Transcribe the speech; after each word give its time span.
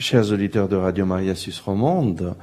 Chers 0.00 0.30
auditeurs 0.30 0.68
de 0.68 0.76
Radio 0.76 1.04
Maria 1.04 1.34
Suisse 1.34 1.58
Romande, 1.58 2.36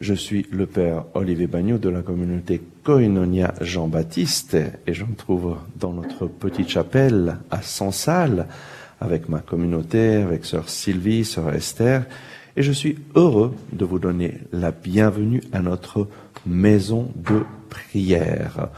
je 0.00 0.14
suis 0.14 0.46
le 0.52 0.66
Père 0.66 1.06
Olivier 1.14 1.48
Bagnot 1.48 1.76
de 1.76 1.88
la 1.88 2.02
communauté 2.02 2.62
Koinonia 2.84 3.52
Jean-Baptiste 3.60 4.56
et 4.86 4.94
je 4.94 5.04
me 5.04 5.16
trouve 5.16 5.56
dans 5.74 5.92
notre 5.92 6.28
petite 6.28 6.68
chapelle 6.68 7.38
à 7.50 7.62
Sansal 7.62 8.46
avec 9.00 9.28
ma 9.28 9.40
communauté, 9.40 10.22
avec 10.22 10.44
sœur 10.44 10.68
Sylvie, 10.68 11.24
sœur 11.24 11.52
Esther 11.52 12.04
et 12.56 12.62
je 12.62 12.70
suis 12.70 12.96
heureux 13.16 13.56
de 13.72 13.84
vous 13.84 13.98
donner 13.98 14.38
la 14.52 14.70
bienvenue 14.70 15.42
à 15.52 15.62
notre 15.62 16.06
maison 16.46 17.10
de 17.16 17.42
prière. 17.70 18.68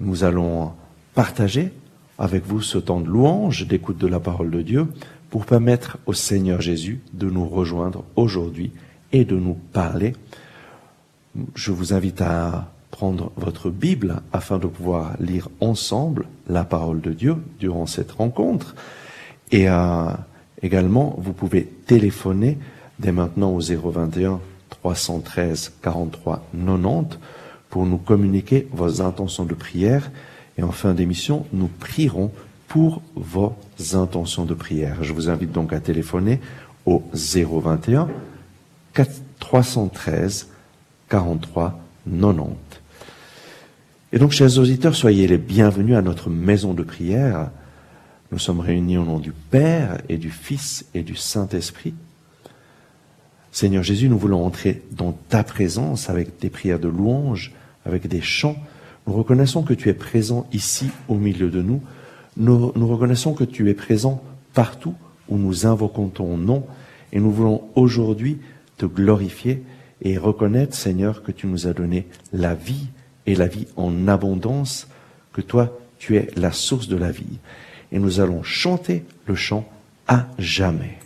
Nous 0.00 0.22
allons 0.22 0.72
partager 1.14 1.72
avec 2.18 2.44
vous 2.44 2.60
ce 2.60 2.76
temps 2.76 3.00
de 3.00 3.08
louange, 3.08 3.66
d'écoute 3.66 3.96
de 3.96 4.06
la 4.06 4.20
parole 4.20 4.50
de 4.50 4.60
Dieu 4.60 4.88
pour 5.30 5.46
permettre 5.46 5.98
au 6.06 6.12
Seigneur 6.12 6.60
Jésus 6.60 7.00
de 7.12 7.28
nous 7.28 7.46
rejoindre 7.46 8.04
aujourd'hui 8.16 8.72
et 9.12 9.24
de 9.24 9.36
nous 9.36 9.54
parler. 9.72 10.14
Je 11.54 11.72
vous 11.72 11.92
invite 11.92 12.20
à 12.20 12.72
prendre 12.90 13.30
votre 13.36 13.70
Bible 13.70 14.22
afin 14.32 14.58
de 14.58 14.66
pouvoir 14.66 15.14
lire 15.20 15.48
ensemble 15.60 16.26
la 16.48 16.64
parole 16.64 17.00
de 17.00 17.12
Dieu 17.12 17.36
durant 17.60 17.86
cette 17.86 18.12
rencontre. 18.12 18.74
Et 19.50 19.68
euh, 19.68 20.08
également, 20.62 21.14
vous 21.18 21.32
pouvez 21.32 21.64
téléphoner 21.64 22.58
dès 22.98 23.12
maintenant 23.12 23.52
au 23.52 23.60
021 23.60 24.40
313 24.70 25.72
43 25.82 26.44
90 26.52 27.18
pour 27.70 27.86
nous 27.86 27.98
communiquer 27.98 28.66
vos 28.72 29.02
intentions 29.02 29.44
de 29.44 29.54
prière. 29.54 30.10
Et 30.56 30.62
en 30.62 30.72
fin 30.72 30.94
d'émission, 30.94 31.46
nous 31.52 31.68
prierons 31.68 32.32
pour 32.68 33.02
vos 33.14 33.56
intentions 33.94 34.44
de 34.44 34.54
prière. 34.54 35.02
Je 35.02 35.12
vous 35.12 35.30
invite 35.30 35.52
donc 35.52 35.72
à 35.72 35.80
téléphoner 35.80 36.40
au 36.86 37.02
021 37.12 38.08
313 39.40 40.48
43 41.08 41.70
90. 41.70 41.82
Et 44.12 44.18
donc, 44.18 44.32
chers 44.32 44.58
auditeurs, 44.58 44.94
soyez 44.94 45.26
les 45.26 45.36
bienvenus 45.36 45.96
à 45.96 46.02
notre 46.02 46.30
maison 46.30 46.72
de 46.72 46.82
prière. 46.82 47.50
Nous 48.32 48.38
sommes 48.38 48.60
réunis 48.60 48.96
au 48.96 49.04
nom 49.04 49.18
du 49.18 49.32
Père 49.32 49.98
et 50.08 50.16
du 50.16 50.30
Fils 50.30 50.86
et 50.94 51.02
du 51.02 51.14
Saint-Esprit. 51.14 51.94
Seigneur 53.52 53.82
Jésus, 53.82 54.08
nous 54.08 54.18
voulons 54.18 54.44
entrer 54.44 54.82
dans 54.92 55.12
ta 55.12 55.42
présence 55.42 56.08
avec 56.08 56.38
des 56.40 56.50
prières 56.50 56.78
de 56.78 56.88
louange, 56.88 57.52
avec 57.84 58.06
des 58.06 58.20
chants. 58.20 58.56
Nous 59.06 59.12
reconnaissons 59.12 59.62
que 59.62 59.74
tu 59.74 59.88
es 59.88 59.94
présent 59.94 60.46
ici 60.52 60.90
au 61.08 61.14
milieu 61.14 61.50
de 61.50 61.62
nous 61.62 61.82
nous, 62.38 62.88
reconnaissons 62.88 63.34
que 63.34 63.44
tu 63.44 63.68
es 63.68 63.74
présent 63.74 64.22
partout 64.54 64.94
où 65.28 65.36
nous 65.36 65.66
invoquons 65.66 66.08
ton 66.08 66.36
nom 66.36 66.64
et 67.12 67.20
nous 67.20 67.30
voulons 67.30 67.64
aujourd'hui 67.74 68.38
te 68.76 68.86
glorifier 68.86 69.62
et 70.02 70.16
reconnaître, 70.16 70.76
Seigneur, 70.76 71.22
que 71.22 71.32
tu 71.32 71.48
nous 71.48 71.66
as 71.66 71.72
donné 71.72 72.06
la 72.32 72.54
vie 72.54 72.86
et 73.26 73.34
la 73.34 73.48
vie 73.48 73.66
en 73.76 74.06
abondance, 74.06 74.88
que 75.32 75.40
toi, 75.40 75.76
tu 75.98 76.16
es 76.16 76.30
la 76.36 76.52
source 76.52 76.88
de 76.88 76.96
la 76.96 77.10
vie. 77.10 77.38
Et 77.90 77.98
nous 77.98 78.20
allons 78.20 78.42
chanter 78.42 79.04
le 79.26 79.34
chant 79.34 79.68
à 80.06 80.28
jamais. 80.38 80.98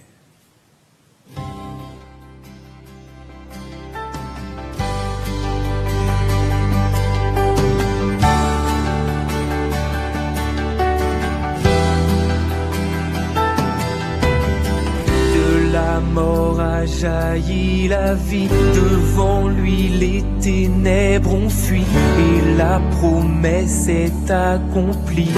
Jaillit 16.86 17.88
la 17.88 18.14
vie, 18.14 18.48
devant 18.74 19.48
lui 19.48 19.88
les 19.88 20.24
ténèbres 20.40 21.34
ont 21.34 21.48
fui 21.48 21.82
et 21.82 22.56
la 22.56 22.80
promesse 22.98 23.88
est 23.88 24.30
accomplie. 24.30 25.30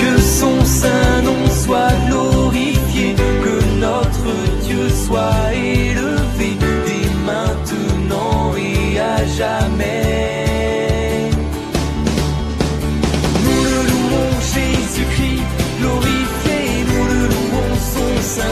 Que 0.00 0.20
son 0.20 0.64
saint 0.64 1.22
nom 1.24 1.46
soit 1.50 1.94
glorifié, 2.08 3.14
que 3.44 3.80
notre 3.80 4.32
Dieu 4.64 4.88
soit 4.88 5.54
élevé 5.54 6.56
dès 6.86 7.08
maintenant 7.26 8.52
et 8.56 8.98
à 8.98 9.24
jamais. 9.26 10.27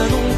Saint 0.09 0.36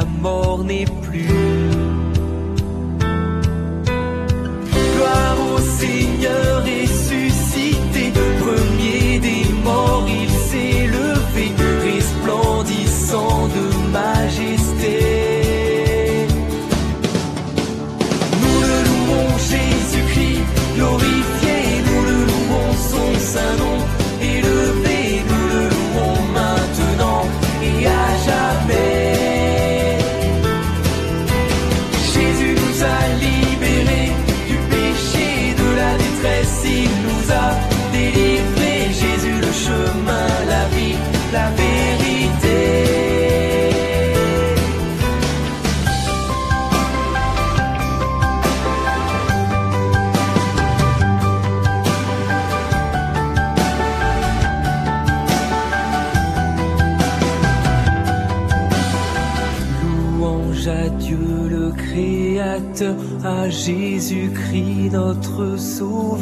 la 0.00 0.06
mort 0.22 0.64
n'est 0.64 0.90
plus. 1.02 1.28
Gloire 4.72 5.36
au 5.54 5.58
Seigneur 5.80 6.62
ressuscité, 6.64 8.04
premier 8.44 9.18
des 9.18 9.44
morts, 9.64 10.06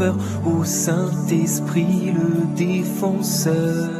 Au 0.00 0.62
Saint-Esprit 0.64 2.14
le 2.14 2.46
Défenseur. 2.54 3.90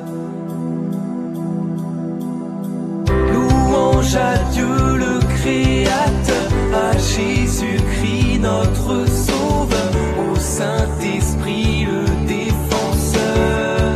Louange 3.32 4.14
à 4.14 4.38
Dieu 4.52 4.67
le 4.96 5.19
Créateur, 5.19 6.50
à 6.72 6.93
Jésus-Christ 6.96 8.38
notre 8.40 9.08
Sauveur, 9.11 9.90
au 10.31 10.37
Saint-Esprit 10.37 11.87
le 11.87 12.26
Défenseur. 12.28 13.90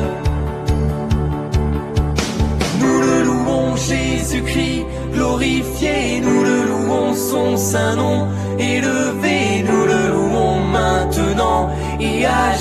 Nous 2.81 3.00
le 3.00 3.23
louons 3.23 3.76
Jésus-Christ, 3.76 4.87
glorifié, 5.15 6.21
nous 6.21 6.43
le 6.43 6.65
louons 6.65 7.15
son 7.15 7.56
saint 7.56 7.94
nom 7.94 8.26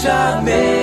et 0.03 0.07
à 0.07 0.80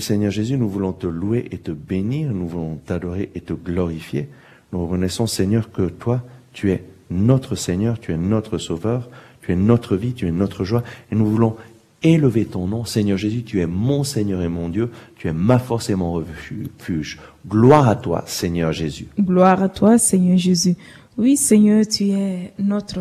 Seigneur 0.00 0.30
Jésus, 0.30 0.56
nous 0.56 0.68
voulons 0.68 0.92
te 0.92 1.06
louer 1.06 1.46
et 1.50 1.58
te 1.58 1.70
bénir, 1.70 2.32
nous 2.32 2.48
voulons 2.48 2.76
t'adorer 2.84 3.30
et 3.34 3.40
te 3.40 3.52
glorifier. 3.52 4.28
Nous 4.72 4.84
reconnaissons, 4.84 5.26
Seigneur, 5.26 5.72
que 5.72 5.82
toi, 5.82 6.22
tu 6.52 6.70
es 6.70 6.84
notre 7.10 7.54
Seigneur, 7.54 7.98
tu 7.98 8.12
es 8.12 8.16
notre 8.16 8.58
Sauveur, 8.58 9.08
tu 9.42 9.52
es 9.52 9.56
notre 9.56 9.96
vie, 9.96 10.12
tu 10.12 10.26
es 10.26 10.30
notre 10.30 10.64
joie, 10.64 10.82
et 11.10 11.14
nous 11.14 11.26
voulons 11.26 11.56
élever 12.02 12.44
ton 12.44 12.66
nom. 12.66 12.84
Seigneur 12.84 13.18
Jésus, 13.18 13.42
tu 13.42 13.60
es 13.60 13.66
mon 13.66 14.04
Seigneur 14.04 14.42
et 14.42 14.48
mon 14.48 14.68
Dieu, 14.68 14.90
tu 15.16 15.28
es 15.28 15.32
ma 15.32 15.58
force 15.58 15.90
et 15.90 15.94
mon 15.94 16.12
refuge. 16.12 17.18
Gloire 17.46 17.88
à 17.88 17.96
toi, 17.96 18.24
Seigneur 18.26 18.72
Jésus. 18.72 19.08
Gloire 19.18 19.62
à 19.62 19.68
toi, 19.68 19.98
Seigneur 19.98 20.38
Jésus. 20.38 20.76
Oui, 21.18 21.36
Seigneur, 21.36 21.86
tu 21.86 22.10
es 22.10 22.52
notre 22.58 23.00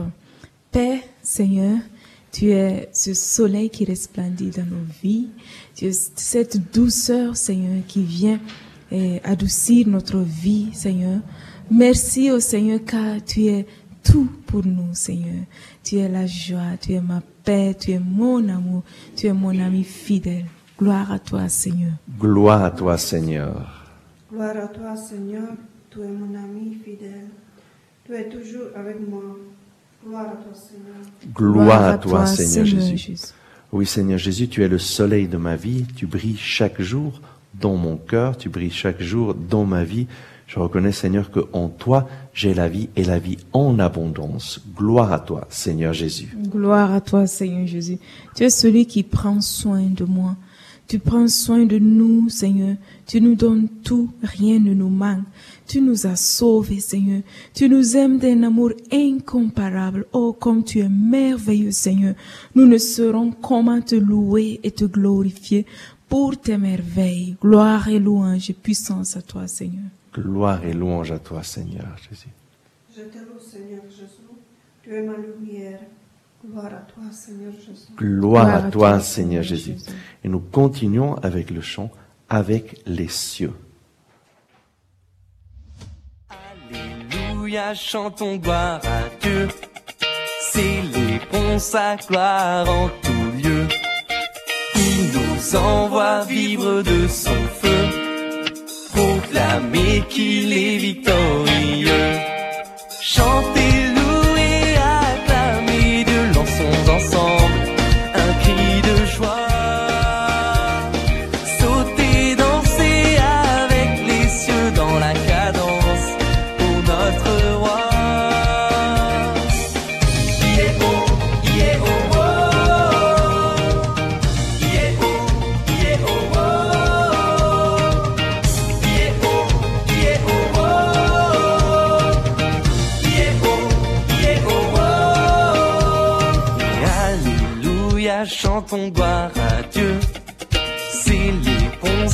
paix, 0.72 1.02
Seigneur. 1.22 1.78
Tu 2.32 2.52
es 2.52 2.90
ce 2.94 3.14
soleil 3.14 3.70
qui 3.70 3.86
resplendit 3.86 4.52
dans 4.52 4.66
nos 4.66 4.86
vies. 5.02 5.30
Cette 5.92 6.72
douceur, 6.74 7.36
Seigneur, 7.38 7.84
qui 7.88 8.04
vient 8.04 8.40
eh, 8.92 9.22
adoucir 9.24 9.88
notre 9.88 10.20
vie, 10.20 10.70
Seigneur. 10.74 11.20
Merci 11.72 12.32
au 12.32 12.40
Seigneur 12.40 12.80
car 12.86 13.24
tu 13.24 13.46
es 13.46 13.66
tout 14.04 14.30
pour 14.48 14.66
nous, 14.66 14.94
Seigneur. 14.94 15.46
Tu 15.84 15.98
es 15.98 16.10
la 16.10 16.26
joie, 16.26 16.78
tu 16.82 16.94
es 16.94 17.02
ma 17.02 17.22
paix, 17.44 17.76
tu 17.80 17.92
es 17.92 18.00
mon 18.00 18.48
amour, 18.50 18.84
tu 19.16 19.28
es 19.28 19.34
mon 19.34 19.58
ami 19.60 19.84
fidèle. 19.84 20.46
Gloire 20.78 21.12
à 21.12 21.20
toi, 21.20 21.48
Seigneur. 21.50 21.94
Gloire 22.20 22.64
à 22.64 22.72
toi, 22.72 22.98
Seigneur. 22.98 23.86
Gloire 24.32 24.58
à 24.58 24.68
toi, 24.68 24.96
Seigneur, 24.96 25.50
tu 25.90 26.02
es 26.02 26.08
mon 26.08 26.36
ami 26.36 26.78
fidèle. 26.84 27.28
Tu 28.06 28.14
es 28.14 28.30
toujours 28.30 28.68
avec 28.76 28.98
moi. 29.08 29.38
Gloire 30.06 30.30
à 30.30 30.36
toi, 30.36 30.54
Seigneur. 30.54 31.34
Gloire 31.34 31.84
à 31.84 31.98
toi, 31.98 32.26
Seigneur 32.26 32.66
Jésus. 32.66 33.18
Oui, 33.72 33.86
Seigneur 33.86 34.18
Jésus, 34.18 34.48
tu 34.48 34.64
es 34.64 34.68
le 34.68 34.80
soleil 34.80 35.28
de 35.28 35.38
ma 35.38 35.56
vie, 35.56 35.86
tu 35.96 36.08
brilles 36.08 36.38
chaque 36.38 36.82
jour 36.82 37.22
dans 37.54 37.76
mon 37.76 37.98
cœur, 37.98 38.36
tu 38.36 38.50
brilles 38.50 38.72
chaque 38.72 39.02
jour 39.02 39.36
dans 39.36 39.64
ma 39.64 39.84
vie. 39.84 40.08
Je 40.48 40.58
reconnais, 40.58 40.92
Seigneur, 40.92 41.30
que 41.30 41.42
en 41.54 41.70
toi, 41.70 42.10
j'ai 42.34 42.56
la 42.56 42.68
vie 42.68 42.90
et 42.96 43.04
la 43.04 43.20
vie 43.20 43.38
en 43.54 43.78
abondance. 43.78 44.60
Gloire 44.76 45.14
à 45.14 45.20
toi, 45.20 45.46
Seigneur 45.50 45.94
Jésus. 45.94 46.36
Gloire 46.48 46.92
à 46.92 47.02
toi, 47.02 47.28
Seigneur 47.28 47.68
Jésus. 47.68 48.00
Tu 48.36 48.44
es 48.44 48.50
celui 48.50 48.88
qui 48.88 49.04
prend 49.04 49.40
soin 49.42 49.84
de 49.84 50.04
moi. 50.04 50.36
Tu 50.90 50.98
prends 50.98 51.28
soin 51.28 51.68
de 51.68 51.78
nous, 51.78 52.30
Seigneur. 52.30 52.76
Tu 53.06 53.22
nous 53.22 53.36
donnes 53.36 53.68
tout, 53.84 54.10
rien 54.24 54.58
ne 54.58 54.74
nous 54.74 54.90
manque. 54.90 55.24
Tu 55.68 55.82
nous 55.82 56.08
as 56.08 56.16
sauvés, 56.16 56.80
Seigneur. 56.80 57.22
Tu 57.54 57.70
nous 57.70 57.96
aimes 57.96 58.18
d'un 58.18 58.42
amour 58.42 58.72
incomparable. 58.92 60.08
Oh, 60.14 60.34
comme 60.34 60.64
tu 60.64 60.80
es 60.80 60.90
merveilleux, 60.90 61.70
Seigneur. 61.70 62.16
Nous 62.56 62.66
ne 62.66 62.80
saurons 62.80 63.30
comment 63.30 63.80
te 63.82 63.94
louer 63.94 64.60
et 64.64 64.72
te 64.72 64.86
glorifier 64.86 65.68
pour 66.08 66.36
tes 66.42 66.58
merveilles. 66.58 67.38
Gloire 67.40 67.88
et 67.88 68.00
louange 68.00 68.50
et 68.50 68.54
puissance 68.54 69.16
à 69.16 69.22
toi, 69.22 69.48
Seigneur. 69.48 69.92
Gloire 70.12 70.66
et 70.66 70.74
louange 70.74 71.12
à 71.12 71.20
toi, 71.20 71.44
Seigneur 71.44 71.96
Jésus. 72.10 72.34
Je 72.98 73.04
te 73.04 73.20
loue, 73.20 73.40
Seigneur 73.40 73.84
Jésus. 73.92 74.26
Tu 74.82 74.96
es 74.96 75.04
ma 75.04 75.14
lumière. 75.18 75.82
Gloire 76.46 76.66
à 76.68 76.92
toi, 76.92 77.04
Seigneur 77.12 77.52
Jésus. 77.54 77.92
Gloire 77.98 78.50
à 78.50 78.62
toi, 78.64 79.00
Seigneur 79.02 79.44
Jésus. 79.44 79.76
Et 80.24 80.30
nous 80.30 80.40
continuons 80.40 81.16
avec 81.16 81.50
le 81.52 81.62
chant 81.62 81.92
avec 82.30 82.82
les 82.86 83.10
cieux. 83.10 83.54
Alléluia, 86.30 87.74
chantons 87.74 88.38
gloire 88.38 88.80
à 88.86 89.02
Dieu. 89.22 89.48
Célébrons 90.52 91.60
sa 91.60 91.98
gloire 91.98 92.70
en 92.70 92.90
tout 93.02 93.32
lieu. 93.44 93.68
Il 94.76 95.12
nous 95.14 95.56
envoie 95.56 96.24
vivre 96.26 96.82
de 96.84 97.08
son 97.08 97.36
feu. 97.62 97.86
Proclamer 98.94 100.04
qu'il 100.10 100.54
est 100.54 100.78
victorieux. 100.78 102.20
Chantez, 103.02 103.79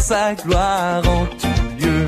sa 0.08 0.36
gloire 0.36 1.02
en 1.10 1.26
tout 1.26 1.64
lieu. 1.80 2.06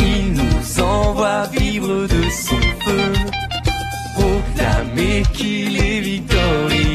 Il 0.00 0.32
nous 0.32 0.80
envoie 0.82 1.46
vivre 1.52 2.08
de 2.08 2.22
son 2.30 2.60
feu. 2.84 3.12
Proclamer 4.16 5.22
qu'il 5.32 5.76
est 5.80 6.00
victorieux. 6.00 6.89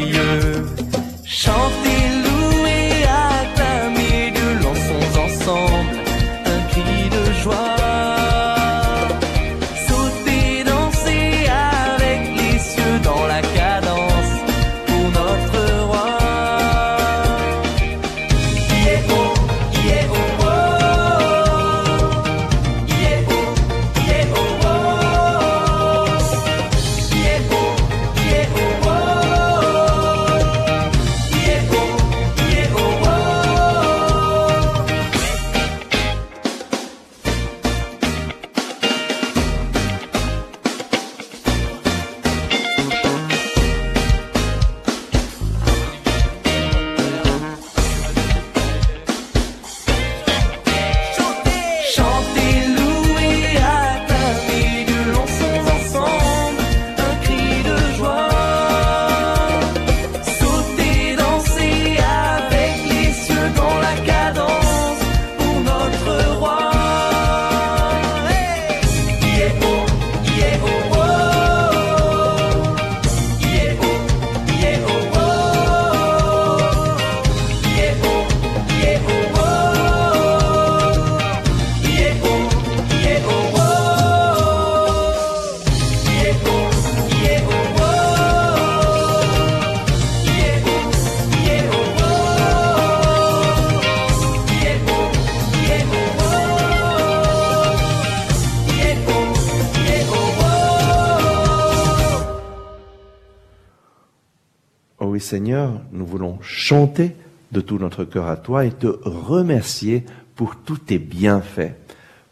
Chanter 106.96 107.16
de 107.52 107.62
tout 107.62 107.78
notre 107.78 108.06
cœur 108.06 108.28
à 108.28 108.38
toi 108.38 108.66
et 108.66 108.72
te 108.72 108.88
remercier 108.88 110.04
pour 110.36 110.56
tous 110.58 110.78
tes 110.78 111.00
bienfaits. 111.00 111.74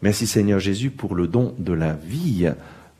Merci 0.02 0.26
Seigneur 0.26 0.58
Jésus 0.58 0.90
pour 0.90 1.14
le 1.14 1.26
don 1.26 1.54
de 1.58 1.72
la 1.72 1.92
vie. 1.92 2.50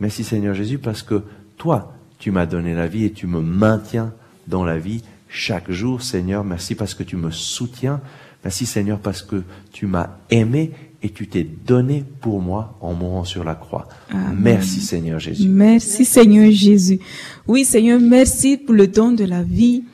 Merci 0.00 0.24
Seigneur 0.24 0.54
Jésus 0.54 0.78
parce 0.78 1.02
que 1.02 1.22
toi, 1.56 1.94
tu 2.18 2.30
m'as 2.30 2.46
donné 2.46 2.74
la 2.74 2.86
vie 2.86 3.04
et 3.04 3.12
tu 3.12 3.26
me 3.26 3.40
maintiens 3.40 4.12
dans 4.46 4.64
la 4.64 4.78
vie 4.78 5.02
chaque 5.28 5.70
jour 5.70 6.02
Seigneur. 6.02 6.44
Merci 6.44 6.74
parce 6.74 6.94
que 6.94 7.02
tu 7.02 7.16
me 7.16 7.30
soutiens. 7.30 8.00
Merci 8.42 8.66
Seigneur 8.66 8.98
parce 8.98 9.22
que 9.22 9.42
tu 9.72 9.86
m'as 9.86 10.10
aimé 10.30 10.72
et 11.02 11.10
tu 11.10 11.28
t'es 11.28 11.44
donné 11.44 12.04
pour 12.20 12.40
moi 12.40 12.78
en 12.80 12.92
mourant 12.94 13.24
sur 13.24 13.44
la 13.44 13.54
croix. 13.54 13.88
Amen. 14.10 14.36
Merci 14.38 14.80
Seigneur 14.80 15.18
Jésus. 15.18 15.48
Merci 15.48 16.04
Seigneur 16.04 16.50
Jésus. 16.50 17.00
Oui 17.46 17.64
Seigneur, 17.64 18.00
merci 18.00 18.56
pour 18.58 18.74
le 18.74 18.86
don 18.86 19.12
de 19.12 19.24
la 19.24 19.42
vie. 19.42 19.84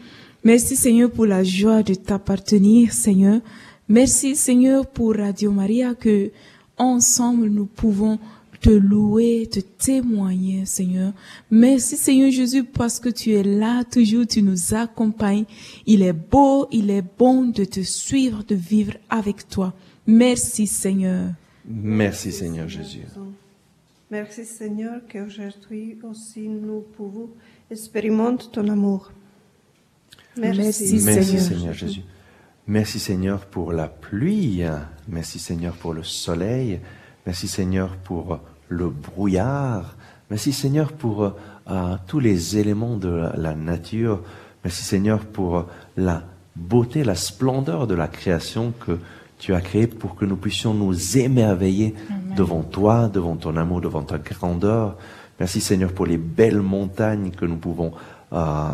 Merci 0.42 0.74
Seigneur 0.74 1.10
pour 1.10 1.26
la 1.26 1.44
joie 1.44 1.82
de 1.82 1.92
t'appartenir 1.92 2.94
Seigneur. 2.94 3.42
Merci 3.88 4.34
Seigneur 4.36 4.86
pour 4.86 5.14
Radio 5.14 5.52
Maria 5.52 5.94
que 5.94 6.30
ensemble 6.78 7.48
nous 7.48 7.66
pouvons 7.66 8.18
te 8.58 8.70
louer, 8.70 9.46
te 9.52 9.60
témoigner 9.60 10.64
Seigneur. 10.64 11.12
Merci 11.50 11.98
Seigneur 11.98 12.30
Jésus 12.30 12.64
parce 12.64 12.98
que 12.98 13.10
tu 13.10 13.32
es 13.32 13.42
là 13.42 13.84
toujours, 13.84 14.26
tu 14.26 14.40
nous 14.40 14.72
accompagnes. 14.72 15.44
Il 15.84 16.00
est 16.00 16.14
beau, 16.14 16.68
il 16.72 16.88
est 16.88 17.04
bon 17.18 17.44
de 17.44 17.64
te 17.64 17.80
suivre, 17.80 18.42
de 18.42 18.54
vivre 18.54 18.94
avec 19.10 19.46
toi. 19.46 19.74
Merci 20.06 20.66
Seigneur. 20.66 21.32
Merci 21.66 22.32
Seigneur 22.32 22.66
Jésus. 22.66 23.04
Merci 24.10 24.46
Seigneur 24.46 25.02
qu'aujourd'hui 25.06 25.98
aussi 26.02 26.48
nous 26.48 26.80
pouvons 26.96 27.28
expérimenter 27.70 28.46
ton 28.50 28.66
amour. 28.68 29.12
Merci, 30.40 30.54
Merci 30.56 30.98
Seigneur. 30.98 31.42
Seigneur 31.42 31.74
Jésus. 31.74 32.02
Merci 32.66 32.98
Seigneur 32.98 33.46
pour 33.46 33.72
la 33.72 33.88
pluie. 33.88 34.62
Merci 35.08 35.38
Seigneur 35.38 35.74
pour 35.74 35.92
le 35.92 36.02
soleil. 36.02 36.80
Merci 37.26 37.48
Seigneur 37.48 37.96
pour 37.96 38.40
le 38.68 38.88
brouillard. 38.88 39.96
Merci 40.30 40.52
Seigneur 40.52 40.92
pour 40.92 41.24
euh, 41.24 41.96
tous 42.06 42.20
les 42.20 42.56
éléments 42.56 42.96
de 42.96 43.08
la, 43.08 43.34
la 43.36 43.54
nature. 43.54 44.22
Merci 44.64 44.84
Seigneur 44.84 45.20
pour 45.20 45.66
la 45.96 46.22
beauté, 46.54 47.04
la 47.04 47.14
splendeur 47.14 47.86
de 47.86 47.94
la 47.94 48.08
création 48.08 48.72
que 48.72 48.98
tu 49.38 49.54
as 49.54 49.60
créée 49.60 49.86
pour 49.86 50.14
que 50.14 50.24
nous 50.24 50.36
puissions 50.36 50.74
nous 50.74 51.16
émerveiller 51.16 51.94
devant 52.36 52.62
toi, 52.62 53.08
devant 53.08 53.36
ton 53.36 53.56
amour, 53.56 53.80
devant 53.80 54.02
ta 54.02 54.18
grandeur. 54.18 54.96
Merci 55.40 55.60
Seigneur 55.60 55.92
pour 55.92 56.06
les 56.06 56.18
belles 56.18 56.60
montagnes 56.60 57.30
que 57.30 57.46
nous 57.46 57.56
pouvons 57.56 57.92
euh, 58.32 58.68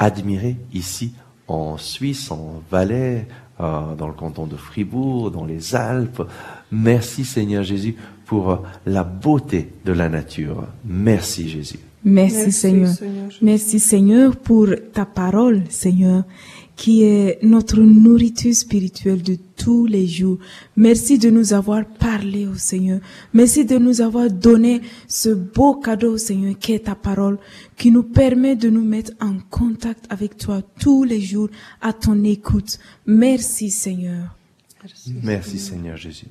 admirer 0.00 0.56
ici 0.72 1.12
en 1.46 1.76
Suisse, 1.76 2.30
en 2.30 2.62
Valais, 2.70 3.28
euh, 3.60 3.94
dans 3.94 4.08
le 4.08 4.14
canton 4.14 4.46
de 4.46 4.56
Fribourg, 4.56 5.30
dans 5.30 5.44
les 5.44 5.76
Alpes. 5.76 6.22
Merci 6.72 7.24
Seigneur 7.24 7.62
Jésus 7.62 7.94
pour 8.24 8.62
la 8.86 9.04
beauté 9.04 9.72
de 9.84 9.92
la 9.92 10.08
nature. 10.08 10.64
Merci 10.84 11.48
Jésus. 11.48 11.78
Merci, 12.02 12.36
Merci, 12.36 12.52
Seigneur. 12.52 12.90
Merci 13.42 13.78
Seigneur 13.78 14.36
pour 14.36 14.68
ta 14.94 15.04
parole, 15.04 15.64
Seigneur, 15.68 16.24
qui 16.80 17.02
est 17.02 17.38
notre 17.42 17.78
nourriture 17.78 18.54
spirituelle 18.54 19.20
de 19.22 19.36
tous 19.54 19.84
les 19.84 20.06
jours. 20.06 20.38
Merci 20.76 21.18
de 21.18 21.28
nous 21.28 21.52
avoir 21.52 21.84
parlé 21.84 22.46
au 22.46 22.54
Seigneur. 22.54 23.00
Merci 23.34 23.66
de 23.66 23.76
nous 23.76 24.00
avoir 24.00 24.30
donné 24.30 24.80
ce 25.06 25.28
beau 25.28 25.74
cadeau, 25.74 26.16
Seigneur, 26.16 26.58
qui 26.58 26.72
est 26.72 26.86
ta 26.86 26.94
parole, 26.94 27.38
qui 27.76 27.90
nous 27.90 28.02
permet 28.02 28.56
de 28.56 28.70
nous 28.70 28.82
mettre 28.82 29.12
en 29.20 29.36
contact 29.50 30.06
avec 30.08 30.38
toi 30.38 30.62
tous 30.80 31.04
les 31.04 31.20
jours 31.20 31.50
à 31.82 31.92
ton 31.92 32.24
écoute. 32.24 32.78
Merci 33.04 33.68
Seigneur. 33.68 34.34
Merci 35.22 35.58
Seigneur 35.58 35.98
Jésus. 35.98 36.28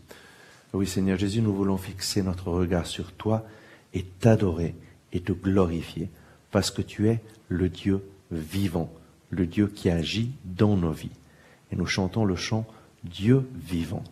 Oui 0.74 0.88
Seigneur 0.88 1.20
Jésus, 1.20 1.44
nous 1.44 1.54
voulons 1.54 1.78
fixer 1.78 2.24
notre 2.24 2.48
regard 2.48 2.88
sur 2.88 3.12
toi 3.12 3.46
et 3.94 4.04
t'adorer 4.20 4.74
et 5.14 5.20
te 5.20 5.32
glorifier 5.32 6.10
parce 6.50 6.72
que 6.72 6.82
tu 6.82 7.08
es 7.08 7.22
le 7.50 7.70
Dieu 7.70 8.02
vivant, 8.32 8.92
le 9.30 9.46
Dieu 9.46 9.68
qui 9.68 9.90
agit 9.90 10.32
dans 10.46 10.76
nos 10.76 10.92
vies. 10.92 11.12
Et 11.72 11.76
nous 11.76 11.86
chantons 11.86 12.26
le 12.26 12.36
chant 12.36 12.66
Dieu 13.04 13.48
vivant. 13.56 14.04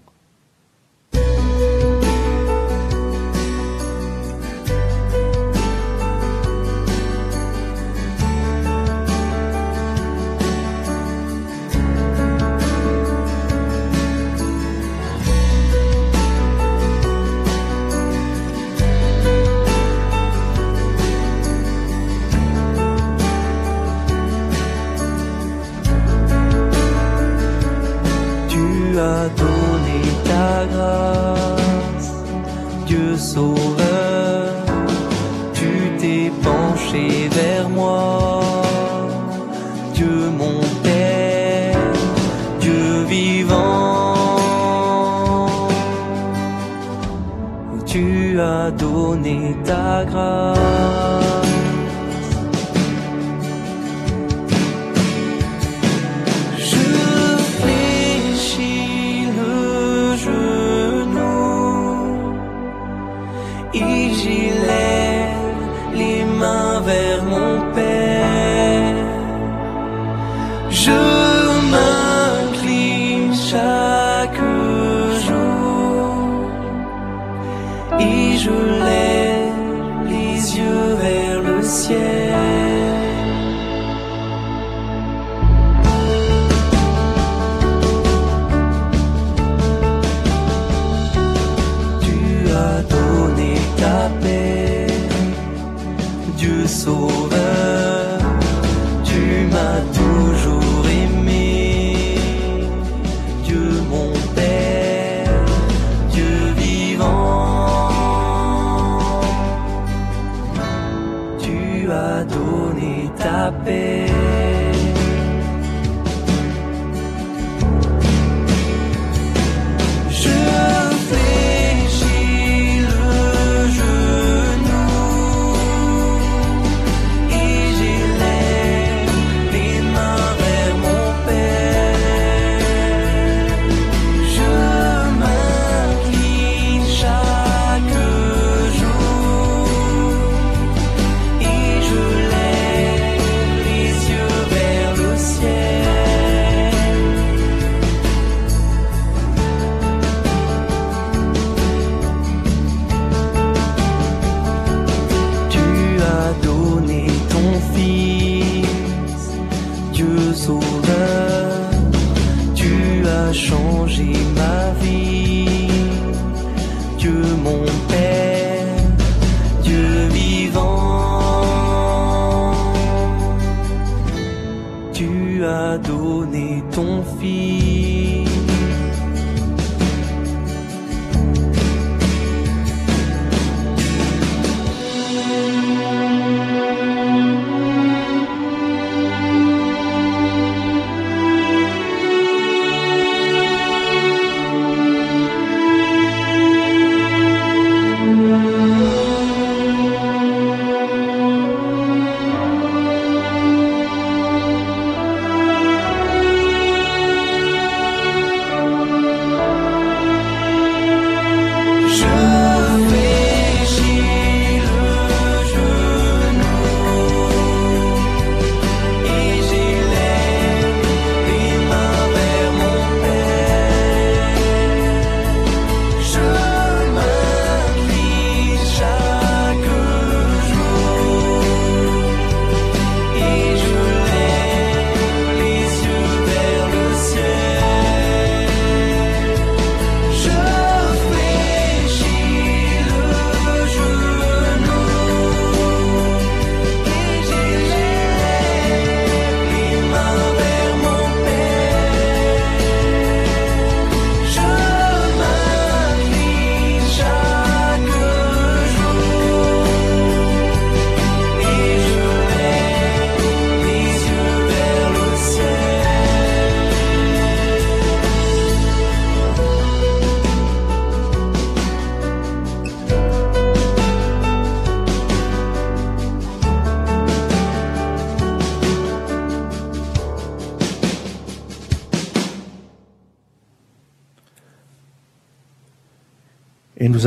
Vers 81.78 82.27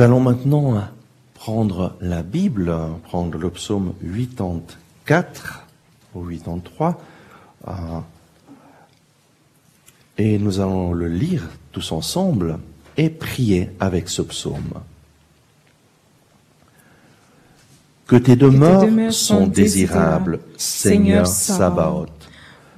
nous 0.01 0.05
allons 0.05 0.19
maintenant 0.19 0.83
prendre 1.35 1.95
la 2.01 2.23
Bible, 2.23 2.75
prendre 3.03 3.37
le 3.37 3.51
psaume 3.51 3.93
84 5.05 5.67
ou 6.15 6.25
83, 6.25 6.99
euh, 7.67 7.71
et 10.17 10.39
nous 10.39 10.59
allons 10.59 10.93
le 10.93 11.07
lire 11.07 11.47
tous 11.71 11.91
ensemble 11.91 12.57
et 12.97 13.11
prier 13.11 13.69
avec 13.79 14.09
ce 14.09 14.23
psaume. 14.23 14.73
Que 18.07 18.15
tes 18.15 18.35
demeures, 18.35 18.85
demeures 18.85 19.13
sont 19.13 19.45
désirables, 19.45 20.37
désirables, 20.37 20.39
Seigneur 20.57 21.27
Sabaoth. 21.27 22.09
Sabaoth. 22.09 22.29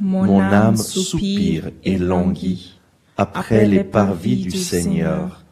Mon 0.01 0.41
âme 0.41 0.75
soupire 0.75 1.71
et 1.85 1.97
languit 1.97 2.77
après 3.15 3.65
les 3.65 3.85
parvis 3.85 4.43
du 4.43 4.51
Seigneur. 4.51 5.42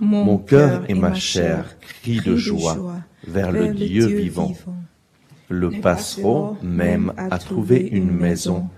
Mon 0.00 0.38
cœur 0.38 0.84
et 0.88 0.94
ma 0.94 1.12
chair 1.12 1.76
crient 1.80 2.22
de 2.24 2.34
joie 2.34 2.96
vers 3.26 3.52
le 3.52 3.74
Dieu 3.74 4.06
vivant. 4.06 4.54
Le 5.50 5.70
passereau 5.70 6.56
même 6.62 7.12
a 7.18 7.38
trouvé 7.38 7.86
une 7.86 8.10
maison, 8.10 8.68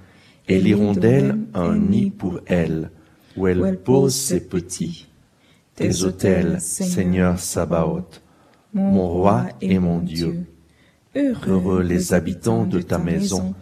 et 0.48 0.58
l'hirondelle 0.60 1.38
un 1.54 1.76
nid 1.76 2.10
pour 2.10 2.40
elle, 2.46 2.90
où 3.36 3.46
elle 3.46 3.78
pose 3.78 4.14
ses 4.14 4.40
petits. 4.40 5.06
Tes 5.76 6.02
autels, 6.02 6.60
Seigneur 6.60 7.38
Sabaoth, 7.38 8.20
mon 8.74 9.08
roi 9.08 9.46
et 9.60 9.78
mon 9.78 10.00
Dieu. 10.00 10.44
Heureux 11.14 11.82
les 11.82 12.14
habitants 12.14 12.64
de 12.64 12.80
ta 12.80 12.98
maison, 12.98 13.54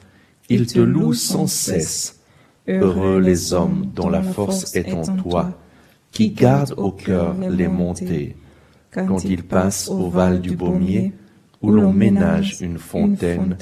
ils 0.49 0.67
te 0.67 0.81
louent 0.81 1.13
sans 1.13 1.47
cesse. 1.47 2.21
Heureux 2.69 3.21
les 3.21 3.53
hommes 3.53 3.91
dont 3.95 4.09
la 4.09 4.23
force 4.23 4.75
est 4.75 4.93
en 4.93 5.03
toi, 5.17 5.53
qui 6.13 6.31
gardent 6.31 6.75
au 6.77 6.91
cœur 6.91 7.35
les 7.39 7.69
montées. 7.69 8.37
Quand 8.93 9.25
ils 9.25 9.45
passent 9.45 9.89
au 9.89 10.09
val 10.09 10.41
du 10.41 10.57
Baumier, 10.57 11.13
où 11.63 11.71
l'on 11.71 11.93
ménage 11.93 12.61
une 12.61 12.79
fontaine, 12.79 13.57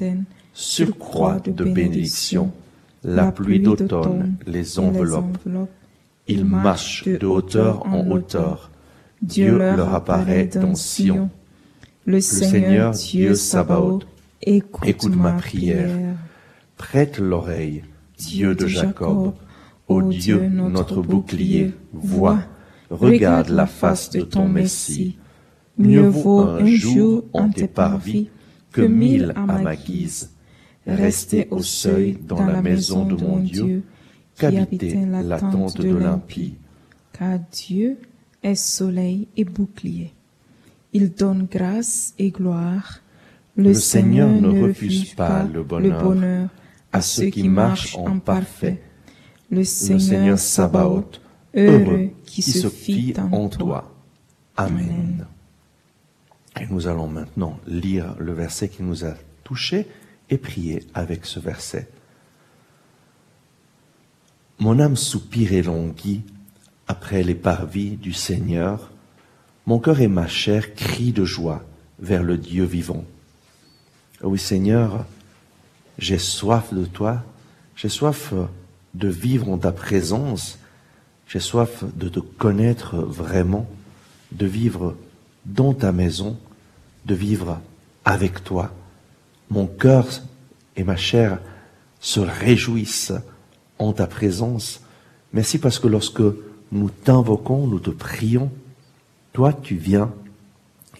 surcroît 0.55 1.39
de 1.45 1.65
bénédictions, 1.65 2.53
la 3.05 3.31
pluie 3.31 3.61
d'automne 3.61 4.37
les 4.47 4.79
enveloppe. 4.79 5.39
Ils 6.27 6.45
marchent 6.45 7.05
de 7.09 7.27
hauteur 7.27 7.87
en 7.87 8.07
hauteur. 8.11 8.71
Dieu 9.23 9.59
leur 9.59 9.95
apparaît 9.95 10.47
dans 10.47 10.75
Sion. 10.75 11.31
Le 12.07 12.21
Seigneur 12.21 12.93
Dieu 12.93 13.35
Sabaoth, 13.35 14.07
écoute, 14.43 15.15
ma 15.15 15.33
prière. 15.33 15.91
Prête 16.77 17.19
l'oreille, 17.19 17.83
Dieu 18.17 18.55
de 18.55 18.67
Jacob, 18.67 19.35
ô 19.89 20.03
Dieu 20.03 20.49
notre 20.49 21.03
bouclier, 21.03 21.73
vois, 21.93 22.41
regarde 22.91 23.49
la 23.49 23.67
face 23.67 24.11
de 24.11 24.21
ton 24.21 24.49
Messie. 24.49 25.19
Mieux 25.77 26.09
vaut 26.09 26.41
un 26.41 26.67
jour 26.67 27.25
en 27.33 27.49
tes 27.49 27.69
parvis 27.69 28.29
que 28.73 28.83
mille 28.83 29.33
à 29.35 29.47
ma 29.47 29.77
guise. 29.77 30.31
Rester 30.87 31.49
au 31.51 31.63
seuil 31.63 32.19
dans 32.27 32.45
la 32.45 32.63
maison 32.63 33.05
de 33.05 33.15
mon 33.15 33.39
Dieu, 33.39 33.83
qu'habiter 34.39 34.99
la 35.07 35.39
tente 35.39 35.81
de 35.81 35.95
l'impie. 35.95 36.55
Car 37.13 37.39
Dieu 37.53 37.99
est 38.43 38.55
soleil 38.55 39.29
et 39.37 39.45
bouclier. 39.45 40.13
Il 40.93 41.13
donne 41.13 41.47
grâce 41.51 42.15
et 42.19 42.31
gloire. 42.31 43.01
Le 43.57 43.75
Seigneur 43.75 44.29
ne 44.29 44.63
refuse 44.63 45.15
pas 45.15 45.45
le 45.45 45.63
bonheur 45.63 46.49
à 46.93 47.01
ceux 47.03 47.27
qui 47.27 47.49
marchent 47.49 47.97
en 47.97 48.19
parfait. 48.19 48.81
Le 49.51 49.65
Seigneur 49.65 50.01
Seigneur 50.01 50.39
Sabaoth, 50.39 51.21
heureux 51.55 52.11
qui 52.25 52.43
se 52.43 52.69
fie 52.69 53.15
en 53.33 53.49
toi. 53.49 53.95
Amen. 54.57 55.27
Et 56.61 56.67
nous 56.67 56.87
allons 56.87 57.07
maintenant 57.09 57.59
lire 57.67 58.15
le 58.19 58.33
verset 58.33 58.69
qui 58.69 58.83
nous 58.83 59.05
a 59.05 59.15
touchés 59.45 59.87
et 60.29 60.37
prier 60.37 60.85
avec 60.93 61.25
ce 61.25 61.41
verset. 61.41 61.89
Mon 64.59 64.81
âme 64.81 64.97
soupire 64.97 65.53
et 65.53 65.63
languit 65.63 66.23
après 66.87 67.23
les 67.23 67.35
parvis 67.35 67.97
du 67.97 68.13
Seigneur. 68.13 68.91
Mon 69.67 69.79
cœur 69.79 70.01
et 70.01 70.09
ma 70.09 70.27
chair 70.27 70.75
crient 70.75 71.13
de 71.13 71.25
joie 71.25 71.65
vers 72.01 72.23
le 72.23 72.37
Dieu 72.37 72.65
vivant. 72.65 73.05
Oui 74.23 74.39
Seigneur, 74.39 75.07
j'ai 75.97 76.19
soif 76.19 76.75
de 76.75 76.85
toi, 76.85 77.23
j'ai 77.77 77.89
soif 77.89 78.35
de 78.95 79.09
vivre 79.09 79.49
en 79.49 79.59
ta 79.59 79.73
présence, 79.73 80.59
j'ai 81.27 81.41
soif 81.41 81.85
de 81.95 82.09
te 82.09 82.21
connaître 82.21 82.97
vraiment, 82.97 83.69
de 84.33 84.47
vivre 84.47 84.97
dans 85.47 85.75
ta 85.75 85.93
maison, 85.93 86.37
de 87.07 87.15
vivre 87.15 87.61
avec 88.05 88.45
toi. 88.45 88.73
Mon 89.51 89.67
cœur 89.67 90.07
et 90.77 90.85
ma 90.85 90.97
chair 90.97 91.39
se 92.01 92.21
réjouissent 92.21 93.13
en 93.79 93.93
ta 93.93 94.07
présence. 94.07 94.81
Merci 95.33 95.59
parce 95.59 95.79
que 95.79 95.89
lorsque 95.89 96.23
nous 96.73 96.91
t'invoquons, 96.91 97.67
nous 97.67 97.81
te 97.81 97.91
prions, 97.91 98.51
toi 99.33 99.53
tu 99.53 99.77
viens 99.77 100.13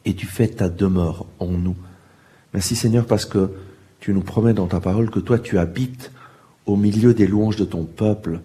et 0.05 0.15
tu 0.15 0.27
fais 0.27 0.49
ta 0.49 0.69
demeure 0.69 1.27
en 1.39 1.49
nous. 1.49 1.77
Merci 2.55 2.77
Seigneur 2.77 3.07
parce 3.07 3.27
que 3.27 3.51
tu 4.01 4.13
nous 4.15 4.23
promets 4.23 4.55
dans 4.55 4.67
ta 4.67 4.81
parole 4.81 5.11
que 5.11 5.21
toi 5.21 5.39
tu 5.39 5.59
habites 5.59 6.11
au 6.69 6.77
milieu 6.77 7.15
des 7.15 7.27
louanges 7.27 7.57
de 7.57 7.65
ton 7.65 7.85
peuple. 7.85 8.41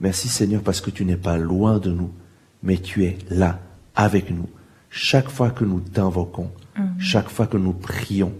Merci 0.00 0.28
Seigneur 0.28 0.62
parce 0.62 0.80
que 0.80 0.90
tu 0.90 1.04
n'es 1.04 1.16
pas 1.16 1.36
loin 1.36 1.78
de 1.78 1.90
nous, 1.90 2.10
mais 2.62 2.78
tu 2.78 3.04
es 3.04 3.18
là 3.30 3.58
avec 3.96 4.30
nous. 4.30 4.48
Chaque 4.90 5.28
fois 5.28 5.50
que 5.50 5.64
nous 5.64 5.80
t'invoquons, 5.80 6.50
chaque 6.98 7.28
fois 7.28 7.48
que 7.48 7.56
nous 7.56 7.72
prions, 7.72 8.32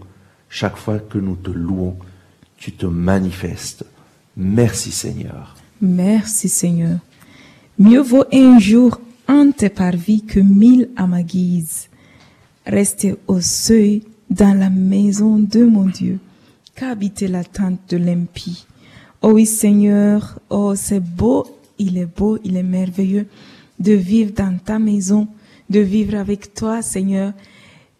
chaque 0.47 0.77
fois 0.77 0.99
que 0.99 1.17
nous 1.17 1.35
te 1.35 1.51
louons, 1.51 1.97
tu 2.57 2.71
te 2.71 2.85
manifestes. 2.85 3.85
Merci 4.37 4.91
Seigneur. 4.91 5.55
Merci 5.81 6.47
Seigneur. 6.47 6.99
Mieux 7.77 8.01
vaut 8.01 8.25
un 8.31 8.57
jour 8.57 8.99
en 9.27 9.51
tes 9.51 9.69
parvis 9.69 10.23
que 10.23 10.39
mille 10.39 10.89
à 10.95 11.07
ma 11.07 11.23
guise. 11.23 11.89
Rester 12.65 13.15
au 13.27 13.41
seuil 13.41 14.03
dans 14.29 14.57
la 14.57 14.69
maison 14.69 15.37
de 15.39 15.65
mon 15.65 15.85
Dieu, 15.85 16.19
qu'habiter 16.75 17.27
la 17.27 17.43
tente 17.43 17.79
de 17.89 17.97
l'impie. 17.97 18.65
Oh 19.21 19.31
oui 19.33 19.45
Seigneur, 19.45 20.39
oh 20.49 20.75
c'est 20.75 21.01
beau, 21.01 21.45
il 21.77 21.97
est 21.97 22.05
beau, 22.05 22.37
il 22.45 22.55
est 22.55 22.63
merveilleux 22.63 23.27
de 23.77 23.91
vivre 23.91 24.31
dans 24.31 24.57
ta 24.63 24.79
maison, 24.79 25.27
de 25.69 25.81
vivre 25.81 26.15
avec 26.15 26.53
toi 26.53 26.81
Seigneur. 26.81 27.33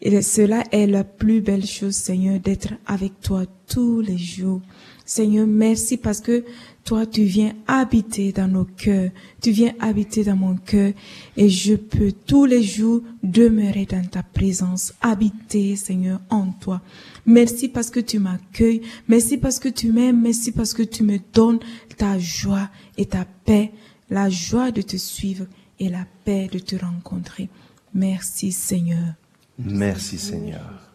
Et 0.01 0.21
cela 0.21 0.63
est 0.71 0.87
la 0.87 1.03
plus 1.03 1.41
belle 1.41 1.65
chose 1.65 1.95
Seigneur, 1.95 2.39
d'être 2.39 2.69
avec 2.85 3.19
toi 3.19 3.43
tous 3.67 3.99
les 3.99 4.17
jours. 4.17 4.61
Seigneur, 5.09 5.47
merci 5.47 5.97
parce 5.97 6.21
que 6.21 6.45
toi, 6.83 7.07
tu 7.07 7.23
viens 7.23 7.55
habiter 7.65 8.31
dans 8.31 8.47
nos 8.47 8.65
cœurs. 8.65 9.09
Tu 9.41 9.49
viens 9.49 9.73
habiter 9.79 10.23
dans 10.23 10.35
mon 10.35 10.55
cœur. 10.55 10.93
Et 11.35 11.49
je 11.49 11.73
peux 11.73 12.11
tous 12.11 12.45
les 12.45 12.61
jours 12.61 13.01
demeurer 13.23 13.87
dans 13.87 14.05
ta 14.05 14.21
présence, 14.21 14.93
habiter, 15.01 15.75
Seigneur, 15.75 16.21
en 16.29 16.51
toi. 16.51 16.83
Merci 17.25 17.69
parce 17.69 17.89
que 17.89 17.99
tu 17.99 18.19
m'accueilles. 18.19 18.81
Merci 19.07 19.39
parce 19.39 19.57
que 19.57 19.69
tu 19.69 19.91
m'aimes. 19.91 20.21
Merci 20.21 20.51
parce 20.51 20.75
que 20.75 20.83
tu 20.83 21.01
me 21.01 21.17
donnes 21.33 21.59
ta 21.97 22.19
joie 22.19 22.69
et 22.95 23.07
ta 23.07 23.25
paix. 23.45 23.71
La 24.11 24.29
joie 24.29 24.69
de 24.69 24.83
te 24.83 24.95
suivre 24.97 25.47
et 25.79 25.89
la 25.89 26.05
paix 26.23 26.47
de 26.51 26.59
te 26.59 26.75
rencontrer. 26.75 27.49
Merci, 27.95 28.51
Seigneur. 28.51 29.15
Merci 29.57 30.19
Seigneur. 30.19 30.91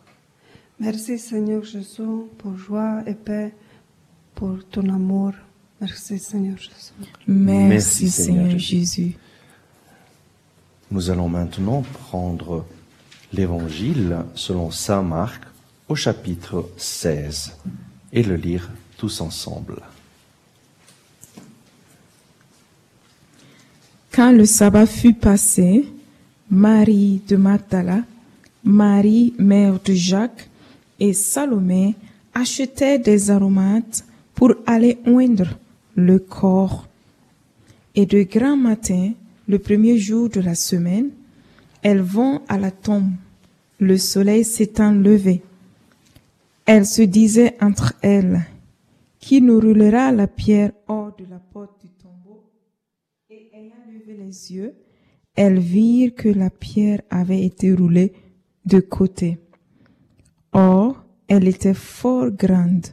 Merci 0.79 1.19
Seigneur 1.19 1.65
Jésus 1.65 2.29
pour 2.39 2.57
joie 2.57 3.03
et 3.07 3.15
paix, 3.15 3.53
pour 4.35 4.59
ton 4.71 4.89
amour. 4.89 5.33
Merci 5.81 6.19
Seigneur 6.19 6.57
Jésus. 6.57 6.93
Merci, 7.27 7.69
Merci, 7.69 8.11
Seigneur 8.11 8.45
Seigneur 8.45 8.59
Jésus. 8.59 9.03
Jésus. 9.03 9.17
Nous 10.91 11.11
allons 11.11 11.29
maintenant 11.29 11.83
prendre 11.83 12.65
l'évangile 13.33 14.19
selon 14.35 14.71
Saint 14.71 15.03
Marc 15.03 15.43
au 15.89 15.95
chapitre 15.95 16.71
16 16.77 17.53
et 18.13 18.23
le 18.23 18.37
lire 18.37 18.71
tous 18.97 19.21
ensemble. 19.21 19.83
Quand 24.13 24.31
le 24.31 24.47
sabbat 24.47 24.87
fut 24.87 25.15
passé, 25.15 25.89
Marie 26.49 27.21
de 27.27 27.37
Magdala, 27.37 28.03
Marie, 28.63 29.35
mère 29.39 29.81
de 29.85 29.93
Jacques, 29.93 30.49
et 31.01 31.13
Salomé 31.13 31.97
achetaient 32.33 33.01
des 33.01 33.31
aromates 33.31 34.05
pour 34.35 34.55
aller 34.67 34.99
oindre 35.07 35.59
le 35.95 36.19
corps. 36.19 36.89
Et 37.95 38.07
de 38.07 38.23
grand 38.23 38.57
matin, 38.57 39.13
le 39.47 39.59
premier 39.59 39.99
jour 39.99 40.29
de 40.29 40.41
la 40.41 40.55
semaine, 40.55 41.11
elles 41.83 42.01
vont 42.01 42.41
à 42.49 42.59
la 42.59 42.71
tombe, 42.71 43.13
le 43.79 43.97
soleil 43.99 44.45
s'étant 44.45 44.93
levé. 44.93 45.43
Elles 46.67 46.87
se 46.87 47.03
disaient 47.03 47.57
entre 47.61 47.95
elles, 48.03 48.47
qui 49.21 49.41
nous 49.41 49.61
roulera 49.61 50.13
la 50.13 50.27
pierre 50.27 50.73
hors 50.89 51.15
de 51.17 51.25
la 51.31 51.39
porte 51.39 51.81
du 51.83 51.91
tombeau? 51.91 52.43
Et 53.31 53.51
ayant 53.55 53.85
levé 53.93 54.17
les 54.17 54.53
yeux, 54.53 54.75
elles 55.37 55.59
virent 55.59 56.15
que 56.15 56.29
la 56.29 56.51
pierre 56.51 57.03
avait 57.11 57.45
été 57.45 57.73
roulée 57.73 58.13
de 58.65 58.81
côté. 58.81 59.39
Or, 60.53 61.05
elle 61.29 61.49
était 61.49 61.75
fort 61.75 62.31
grande. 62.31 62.87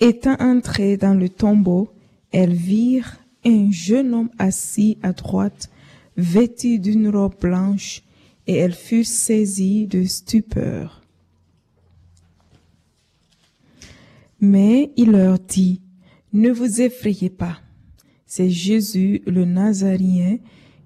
Étant 0.00 0.36
entrées 0.40 0.96
dans 0.96 1.14
le 1.14 1.28
tombeau, 1.28 1.90
elles 2.32 2.54
virent 2.54 3.16
un 3.44 3.70
jeune 3.70 4.14
homme 4.14 4.30
assis 4.38 4.98
à 5.02 5.12
droite, 5.12 5.70
vêtu 6.16 6.78
d'une 6.78 7.08
robe 7.08 7.38
blanche, 7.40 8.02
et 8.46 8.54
elles 8.54 8.74
furent 8.74 9.06
saisies 9.06 9.86
de 9.86 10.04
stupeur. 10.04 11.02
Mais 14.40 14.90
il 14.96 15.12
leur 15.12 15.38
dit, 15.38 15.80
ne 16.32 16.50
vous 16.50 16.80
effrayez 16.80 17.30
pas. 17.30 17.60
C'est 18.26 18.50
Jésus 18.50 19.22
le 19.26 19.44
Nazaréen 19.44 20.38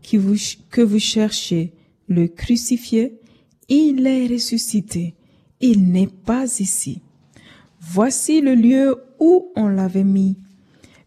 que 0.03 0.83
vous 0.83 0.99
cherchez, 0.99 1.73
le 2.07 2.29
crucifié. 2.29 3.19
Il 3.69 4.07
est 4.07 4.27
ressuscité. 4.27 5.15
Il 5.61 5.91
n'est 5.91 6.07
pas 6.07 6.61
ici. 6.61 7.01
Voici 7.91 8.43
le 8.43 8.55
lieu 8.55 8.97
où 9.19 9.51
on 9.57 9.69
l'avait 9.69 10.05
mis. 10.05 10.37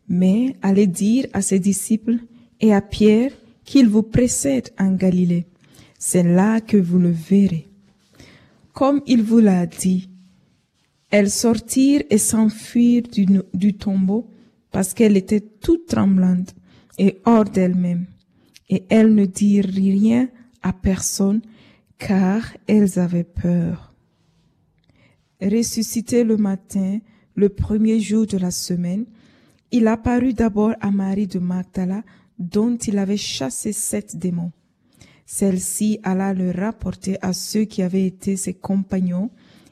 Mais 0.09 0.55
allez 0.63 0.87
dire 0.87 1.27
à 1.31 1.43
ses 1.43 1.59
disciples 1.59 2.17
et 2.59 2.73
à 2.73 2.81
Pierre 2.81 3.31
qu'il 3.63 3.87
vous 3.87 4.01
précède 4.01 4.71
en 4.79 4.91
Galilée. 4.93 5.45
C'est 5.99 6.23
là 6.23 6.59
que 6.59 6.77
vous 6.77 6.97
le 6.97 7.11
verrez. 7.11 7.67
Comme 8.73 9.01
il 9.05 9.21
vous 9.21 9.39
l'a 9.39 9.67
dit, 9.67 10.09
elles 11.11 11.29
sortirent 11.29 12.01
et 12.09 12.17
s'enfuirent 12.17 13.09
du, 13.53 13.73
tombeau 13.75 14.27
parce 14.71 14.95
qu'elle 14.95 15.17
était 15.17 15.41
toute 15.41 15.85
tremblante 15.85 16.55
et 16.97 17.19
hors 17.25 17.45
d'elle-même. 17.45 18.07
Et 18.69 18.85
elles 18.89 19.13
ne 19.13 19.25
dirent 19.25 19.69
rien 19.71 20.29
à 20.63 20.73
personne 20.73 21.41
car 21.99 22.57
elles 22.65 22.97
avaient 22.97 23.23
peur. 23.23 23.90
Ressuscité 25.41 26.23
le 26.23 26.37
matin, 26.37 26.99
le 27.35 27.49
premier 27.49 27.99
jour 27.99 28.27
de 28.27 28.37
la 28.37 28.51
semaine, 28.51 29.05
il 29.71 29.87
apparut 29.87 30.33
d'abord 30.33 30.73
à 30.81 30.91
Marie 30.91 31.27
de 31.27 31.39
Magdala, 31.39 32.03
dont 32.37 32.77
il 32.77 32.97
avait 32.99 33.17
chassé 33.17 33.71
sept 33.73 34.17
démons. 34.17 34.51
Celle-ci 35.25 35.99
alla 36.03 36.33
le 36.33 36.51
rapporter 36.51 37.17
à 37.21 37.33
ceux 37.33 37.63
qui 37.63 37.81
avaient 37.81 38.05
été 38.05 38.35
ses 38.35 38.53
compagnons 38.53 39.31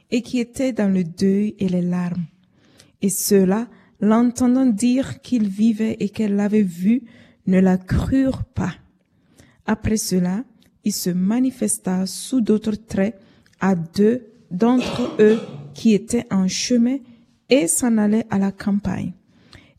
et 0.09 0.21
qui 0.21 0.39
étaient 0.39 0.71
dans 0.73 0.91
le 0.91 1.03
deuil 1.03 1.55
et 1.59 1.69
les 1.69 1.81
larmes. 1.81 2.25
Et 3.01 3.09
ceux-là, 3.09 3.67
l'entendant 3.99 4.65
dire 4.65 5.21
qu'il 5.21 5.49
vivait 5.49 5.97
et 5.99 6.09
qu'elle 6.09 6.35
l'avait 6.35 6.63
vu, 6.63 7.03
ne 7.45 7.59
la 7.59 7.77
crurent 7.77 8.45
pas. 8.45 8.73
Après 9.65 9.97
cela, 9.97 10.43
il 10.83 10.93
se 10.93 11.09
manifesta 11.09 12.05
sous 12.07 12.41
d'autres 12.41 12.75
traits 12.75 13.19
à 13.59 13.75
deux 13.75 14.23
d'entre 14.49 15.15
eux 15.19 15.39
qui 15.79 15.93
étaient 15.93 16.25
en 16.29 16.49
chemin 16.49 16.97
et 17.49 17.67
s'en 17.67 17.97
allaient 17.97 18.27
à 18.29 18.37
la 18.37 18.51
campagne. 18.51 19.13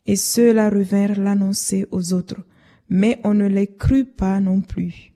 Et 0.07 0.15
ceux-là 0.15 0.71
revinrent 0.71 1.19
l'annoncer 1.19 1.85
aux 1.91 2.13
autres, 2.13 2.41
mais 2.89 3.19
on 3.23 3.35
ne 3.35 3.45
les 3.45 3.67
crut 3.67 4.11
pas 4.15 4.39
non 4.39 4.61
plus. 4.61 5.13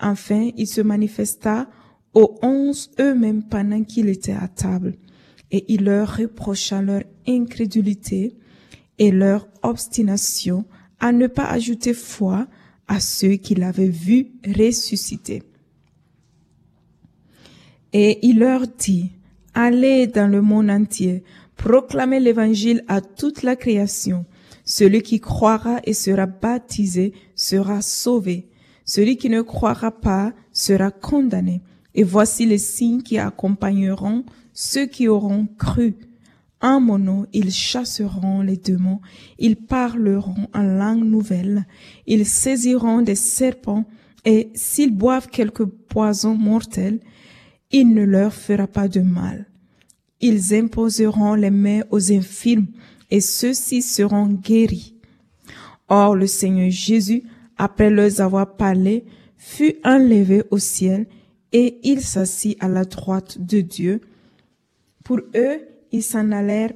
Enfin, 0.00 0.48
il 0.56 0.66
se 0.66 0.80
manifesta 0.80 1.68
aux 2.14 2.38
onze 2.40 2.90
eux-mêmes 2.98 3.42
pendant 3.42 3.84
qu'il 3.84 4.08
était 4.08 4.32
à 4.32 4.48
table, 4.48 4.94
et 5.50 5.66
il 5.68 5.84
leur 5.84 6.16
reprocha 6.16 6.80
leur 6.80 7.02
incrédulité 7.28 8.38
et 8.96 9.10
leur 9.10 9.46
obstination 9.62 10.64
à 10.98 11.12
ne 11.12 11.26
pas 11.26 11.44
ajouter 11.44 11.92
foi 11.92 12.48
à 12.88 13.00
ceux 13.00 13.34
qu'il 13.34 13.62
avait 13.62 13.90
vus 13.90 14.28
ressusciter. 14.46 15.42
Et 17.92 18.26
il 18.26 18.38
leur 18.38 18.66
dit, 18.66 19.10
allez 19.56 20.06
dans 20.06 20.30
le 20.30 20.42
monde 20.42 20.70
entier, 20.70 21.24
proclamez 21.56 22.20
l'évangile 22.20 22.84
à 22.86 23.00
toute 23.00 23.42
la 23.42 23.56
création. 23.56 24.26
Celui 24.64 25.02
qui 25.02 25.18
croira 25.18 25.80
et 25.84 25.94
sera 25.94 26.26
baptisé 26.26 27.14
sera 27.34 27.80
sauvé. 27.80 28.48
Celui 28.84 29.16
qui 29.16 29.30
ne 29.30 29.40
croira 29.40 29.90
pas 29.90 30.32
sera 30.52 30.90
condamné. 30.90 31.62
Et 31.94 32.04
voici 32.04 32.44
les 32.44 32.58
signes 32.58 33.02
qui 33.02 33.18
accompagneront 33.18 34.24
ceux 34.52 34.86
qui 34.86 35.08
auront 35.08 35.48
cru. 35.58 35.96
En 36.60 36.80
mon 36.80 36.98
nom, 36.98 37.26
ils 37.32 37.50
chasseront 37.50 38.42
les 38.42 38.56
démons, 38.56 39.00
ils 39.38 39.56
parleront 39.56 40.48
en 40.54 40.62
langue 40.62 41.04
nouvelle, 41.04 41.66
ils 42.06 42.24
saisiront 42.26 43.02
des 43.02 43.14
serpents, 43.14 43.84
et 44.24 44.50
s'ils 44.54 44.94
boivent 44.94 45.28
quelque 45.28 45.62
poison 45.62 46.34
mortel, 46.34 47.00
il 47.70 47.94
ne 47.94 48.04
leur 48.04 48.32
fera 48.32 48.66
pas 48.66 48.88
de 48.88 49.00
mal. 49.00 49.46
Ils 50.20 50.54
imposeront 50.54 51.34
les 51.34 51.50
mains 51.50 51.82
aux 51.90 52.12
infirmes, 52.12 52.66
et 53.10 53.20
ceux-ci 53.20 53.82
seront 53.82 54.26
guéris. 54.26 54.94
Or 55.88 56.16
le 56.16 56.26
Seigneur 56.26 56.70
Jésus, 56.70 57.22
après 57.56 57.90
leur 57.90 58.20
avoir 58.20 58.56
parlé, 58.56 59.04
fut 59.36 59.76
enlevé 59.84 60.42
au 60.50 60.58
ciel, 60.58 61.06
et 61.52 61.78
il 61.84 62.00
s'assit 62.00 62.56
à 62.60 62.68
la 62.68 62.84
droite 62.84 63.38
de 63.38 63.60
Dieu. 63.60 64.00
Pour 65.04 65.20
eux, 65.34 65.60
ils 65.92 66.02
s'en 66.02 66.32
allèrent 66.32 66.72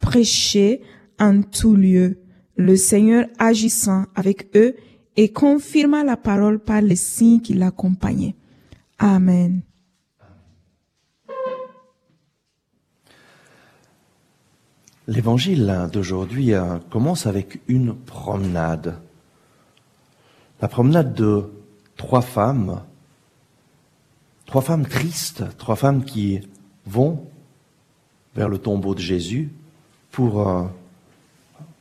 prêcher 0.00 0.80
en 1.18 1.42
tout 1.42 1.74
lieu, 1.74 2.18
le 2.56 2.76
Seigneur 2.76 3.26
agissant 3.38 4.06
avec 4.14 4.48
eux 4.56 4.74
et 5.16 5.32
confirma 5.32 6.04
la 6.04 6.16
parole 6.16 6.58
par 6.58 6.80
les 6.80 6.96
signes 6.96 7.40
qui 7.40 7.54
l'accompagnaient. 7.54 8.34
Amen. 8.98 9.62
L'évangile 15.06 15.88
d'aujourd'hui 15.92 16.52
euh, 16.52 16.78
commence 16.90 17.26
avec 17.26 17.60
une 17.68 17.94
promenade. 17.94 19.00
La 20.60 20.68
promenade 20.68 21.14
de 21.14 21.50
trois 21.96 22.20
femmes, 22.22 22.82
trois 24.46 24.62
femmes 24.62 24.86
tristes, 24.86 25.44
trois 25.58 25.76
femmes 25.76 26.04
qui 26.04 26.40
vont 26.84 27.24
vers 28.34 28.48
le 28.48 28.58
tombeau 28.58 28.94
de 28.94 29.00
Jésus 29.00 29.52
pour, 30.10 30.48
euh, 30.48 30.64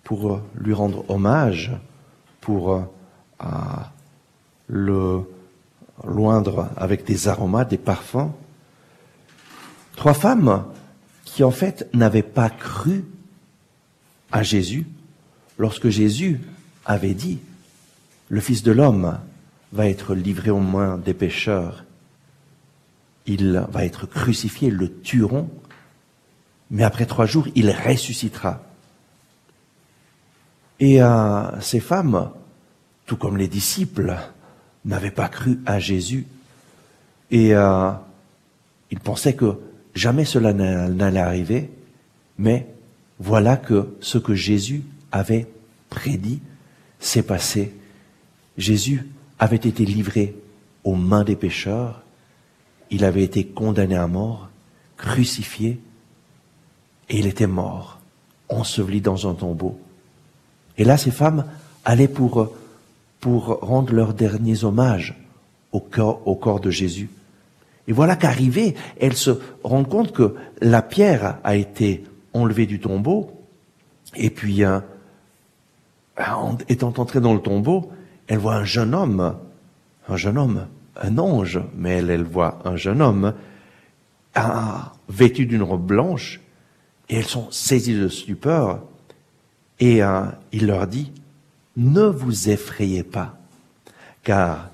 pour 0.04 0.40
lui 0.54 0.74
rendre 0.74 1.04
hommage, 1.10 1.72
pour 2.40 2.74
euh, 2.74 3.44
le 4.68 5.24
loindre 6.04 6.70
avec 6.78 7.06
des 7.06 7.28
aromates, 7.28 7.70
des 7.70 7.78
parfums. 7.78 8.32
Trois 9.96 10.14
femmes 10.14 10.66
qui 11.26 11.44
en 11.44 11.52
fait 11.52 11.88
n'avaient 11.94 12.24
pas 12.24 12.50
cru 12.50 13.06
à 14.32 14.44
Jésus 14.44 14.88
lorsque 15.58 15.90
Jésus 15.90 16.40
avait 16.86 17.14
dit, 17.14 17.40
le 18.30 18.40
Fils 18.40 18.64
de 18.64 18.72
l'homme 18.72 19.20
va 19.74 19.88
être 19.88 20.16
livré 20.16 20.50
aux 20.50 20.60
mains 20.60 20.98
des 20.98 21.14
pécheurs, 21.14 21.84
il 23.26 23.66
va 23.72 23.86
être 23.86 24.06
crucifié, 24.06 24.70
le 24.70 25.02
tueront, 25.02 25.50
mais 26.72 26.84
après 26.84 27.06
trois 27.06 27.26
jours, 27.26 27.48
il 27.56 27.70
ressuscitera. 27.72 28.62
Et 30.80 31.02
euh, 31.02 31.60
ces 31.60 31.80
femmes, 31.80 32.32
tout 33.06 33.18
comme 33.18 33.38
les 33.38 33.48
disciples, 33.48 34.16
n'avaient 34.88 35.12
pas 35.12 35.30
cru 35.30 35.60
à 35.66 35.80
Jésus. 35.80 36.26
Et 37.30 37.54
euh, 37.54 37.92
ils 38.90 39.00
pensaient 39.00 39.36
que 39.36 39.58
jamais 39.94 40.26
cela 40.26 40.54
n'allait 40.54 41.20
arriver, 41.20 41.70
mais 42.38 42.68
voilà 43.20 43.58
que 43.58 43.96
ce 44.00 44.18
que 44.18 44.34
Jésus 44.34 44.84
avait 45.12 45.48
prédit 45.90 46.42
s'est 47.00 47.24
passé. 47.24 47.74
Jésus 48.58 49.08
avait 49.40 49.58
été 49.58 49.86
livré 49.86 50.36
aux 50.84 50.96
mains 50.96 51.24
des 51.24 51.36
pécheurs, 51.36 52.04
il 52.90 53.04
avait 53.04 53.24
été 53.24 53.46
condamné 53.46 53.96
à 53.96 54.08
mort, 54.08 54.50
crucifié, 54.96 55.80
et 57.10 57.20
il 57.20 57.28
était 57.28 57.48
mort, 57.48 58.00
enseveli 58.50 59.02
dans 59.02 59.30
un 59.30 59.34
tombeau. 59.34 59.80
Et 60.78 60.84
là, 60.84 60.98
ces 60.98 61.12
femmes 61.12 61.46
allaient 61.86 62.08
pour, 62.08 62.54
pour 63.20 63.60
rendre 63.62 63.94
leurs 63.94 64.14
derniers 64.14 64.64
hommages 64.64 65.16
au 65.72 65.80
corps, 65.80 66.60
de 66.60 66.72
Jésus. 66.72 67.10
Et 67.88 67.94
voilà 67.94 68.16
qu'arrivée, 68.16 68.76
elles 69.00 69.16
se 69.16 69.32
rendent 69.64 69.90
compte 69.90 70.12
que 70.12 70.36
la 70.62 70.82
pierre 70.82 71.38
a 71.44 71.56
été 71.56 72.04
enlevée 72.34 72.66
du 72.66 72.80
tombeau, 72.80 73.32
et 74.16 74.30
puis, 74.30 74.64
euh, 74.64 74.80
étant 76.70 76.94
entrée 76.98 77.22
dans 77.22 77.34
le 77.34 77.42
tombeau, 77.42 77.92
elle 78.28 78.40
voit 78.40 78.56
un 78.56 78.64
jeune 78.64 78.96
homme, 78.96 79.36
un 80.10 80.16
jeune 80.16 80.38
homme, 80.38 80.68
un 81.02 81.18
ange, 81.18 81.62
mais 81.76 81.98
elle, 81.98 82.10
elle 82.10 82.24
voit 82.24 82.60
un 82.66 82.76
jeune 82.76 83.02
homme, 83.02 83.34
vêtu 85.10 85.46
d'une 85.46 85.64
robe 85.64 85.86
blanche, 85.86 86.42
et 87.10 87.18
elles 87.18 87.26
sont 87.26 87.50
saisies 87.52 88.00
de 88.00 88.08
stupeur. 88.08 88.82
Et 89.80 90.04
euh, 90.04 90.24
il 90.52 90.68
leur 90.68 90.88
dit, 90.88 91.12
ne 91.78 92.04
vous 92.04 92.50
effrayez 92.50 93.04
pas. 93.04 93.40
car 94.24 94.72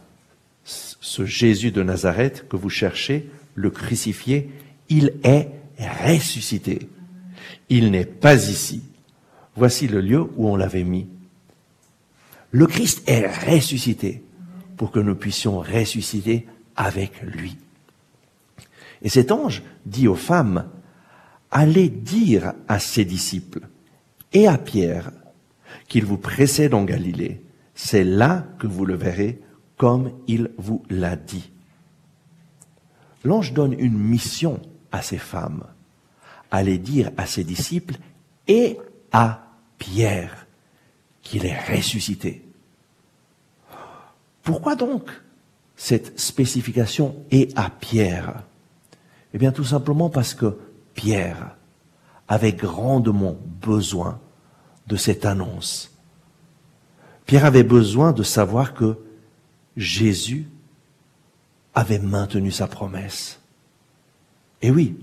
ce 0.63 1.25
Jésus 1.25 1.71
de 1.71 1.83
Nazareth 1.83 2.47
que 2.49 2.55
vous 2.55 2.71
cherchez, 2.71 3.29
le 3.53 3.69
crucifié, 3.69 4.49
il 4.89 5.13
est 5.23 5.49
ressuscité. 5.77 6.89
Il 7.69 7.91
n'est 7.91 8.05
pas 8.05 8.49
ici. 8.49 8.81
Voici 9.55 9.87
le 9.87 10.01
lieu 10.01 10.21
où 10.37 10.47
on 10.49 10.55
l'avait 10.55 10.83
mis. 10.83 11.07
Le 12.51 12.65
Christ 12.65 13.07
est 13.07 13.27
ressuscité 13.27 14.23
pour 14.77 14.91
que 14.91 14.99
nous 14.99 15.15
puissions 15.15 15.59
ressusciter 15.59 16.47
avec 16.75 17.21
lui. 17.21 17.57
Et 19.03 19.09
cet 19.09 19.31
ange 19.31 19.61
dit 19.85 20.07
aux 20.07 20.15
femmes, 20.15 20.67
allez 21.51 21.89
dire 21.89 22.53
à 22.67 22.79
ses 22.79 23.05
disciples 23.05 23.67
et 24.31 24.47
à 24.47 24.57
Pierre 24.57 25.11
qu'il 25.93 26.05
vous 26.05 26.17
précède 26.17 26.73
en 26.73 26.85
Galilée. 26.85 27.39
C'est 27.75 28.03
là 28.03 28.47
que 28.57 28.65
vous 28.65 28.83
le 28.83 28.95
verrez 28.95 29.39
comme 29.77 30.11
il 30.25 30.49
vous 30.57 30.81
l'a 30.89 31.15
dit. 31.15 31.51
L'ange 33.23 33.53
donne 33.53 33.73
une 33.77 33.99
mission 33.99 34.59
à 34.91 35.03
ces 35.03 35.19
femmes. 35.19 35.65
Allez 36.49 36.79
dire 36.79 37.11
à 37.15 37.27
ses 37.27 37.43
disciples 37.43 37.97
et 38.47 38.79
à 39.11 39.45
Pierre 39.77 40.47
qu'il 41.21 41.45
est 41.45 41.59
ressuscité. 41.59 42.43
Pourquoi 44.41 44.75
donc 44.75 45.11
cette 45.75 46.19
spécification 46.19 47.23
est 47.29 47.55
à 47.55 47.69
Pierre 47.69 48.41
Eh 49.35 49.37
bien 49.37 49.51
tout 49.51 49.63
simplement 49.63 50.09
parce 50.09 50.33
que 50.33 50.57
Pierre 50.95 51.55
avait 52.27 52.53
grandement 52.53 53.37
besoin 53.61 54.19
de 54.87 54.95
cette 54.95 55.25
annonce. 55.25 55.91
Pierre 57.25 57.45
avait 57.45 57.63
besoin 57.63 58.11
de 58.11 58.23
savoir 58.23 58.73
que 58.73 58.97
Jésus 59.77 60.47
avait 61.73 61.99
maintenu 61.99 62.51
sa 62.51 62.67
promesse. 62.67 63.39
Et 64.61 64.71
oui, 64.71 64.95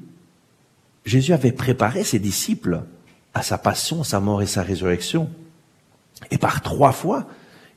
Jésus 1.05 1.33
avait 1.33 1.53
préparé 1.53 2.05
ses 2.05 2.19
disciples 2.19 2.83
à 3.35 3.43
sa 3.43 3.59
passion, 3.59 4.05
sa 4.05 4.21
mort 4.21 4.43
et 4.43 4.47
sa 4.47 4.63
résurrection. 4.63 5.31
Et 6.31 6.39
par 6.39 6.61
trois 6.63 6.93
fois, 6.93 7.27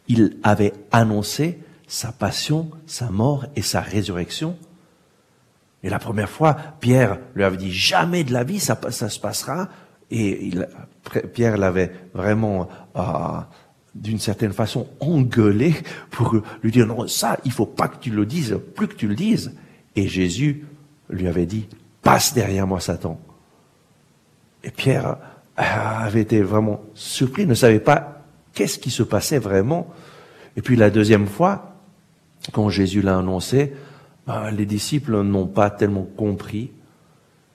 il 0.08 0.38
avait 0.44 0.74
annoncé 0.92 1.60
sa 1.88 2.12
passion, 2.12 2.70
sa 2.86 3.10
mort 3.10 3.46
et 3.56 3.62
sa 3.62 3.82
résurrection. 3.82 4.58
Et 5.84 5.90
la 5.90 6.00
première 6.00 6.30
fois, 6.30 6.56
Pierre 6.80 7.20
lui 7.36 7.44
avait 7.44 7.58
dit 7.58 7.72
jamais 7.72 8.24
de 8.24 8.34
la 8.34 8.44
vie, 8.44 8.60
ça, 8.60 8.78
se 8.90 9.20
passera. 9.20 9.70
Et 10.12 10.52
Pierre 11.34 11.58
l'avait 11.58 11.92
vraiment, 12.14 12.68
euh, 12.96 13.02
d'une 13.96 14.20
certaine 14.20 14.54
façon, 14.54 14.88
engueulé 15.00 15.76
pour 16.12 16.36
lui 16.62 16.72
dire 16.72 16.86
non, 16.86 17.08
ça, 17.08 17.38
il 17.46 17.52
faut 17.52 17.66
pas 17.66 17.88
que 17.88 17.98
tu 17.98 18.12
le 18.12 18.26
dises, 18.26 18.60
plus 18.76 18.88
que 18.88 18.96
tu 18.96 19.08
le 19.08 19.16
dises. 19.16 19.54
Et 19.96 20.08
Jésus 20.08 20.66
lui 21.10 21.28
avait 21.28 21.46
dit, 21.46 21.68
passe 22.02 22.34
derrière 22.34 22.68
moi, 22.68 22.80
Satan. 22.80 23.20
Et 24.64 24.72
Pierre 24.72 25.18
euh, 25.60 25.64
avait 26.06 26.22
été 26.22 26.42
vraiment 26.42 26.82
surpris, 26.94 27.46
ne 27.46 27.54
savait 27.54 27.80
pas 27.80 28.24
qu'est-ce 28.54 28.80
qui 28.80 28.92
se 28.92 29.04
passait 29.04 29.40
vraiment. 29.40 29.88
Et 30.56 30.62
puis 30.62 30.76
la 30.76 30.90
deuxième 30.90 31.28
fois, 31.28 31.76
quand 32.52 32.70
Jésus 32.70 33.02
l'a 33.02 33.18
annoncé, 33.18 33.74
ben, 34.28 34.52
les 34.52 34.66
disciples 34.66 35.22
n'ont 35.22 35.48
pas 35.48 35.70
tellement 35.70 36.08
compris. 36.18 36.72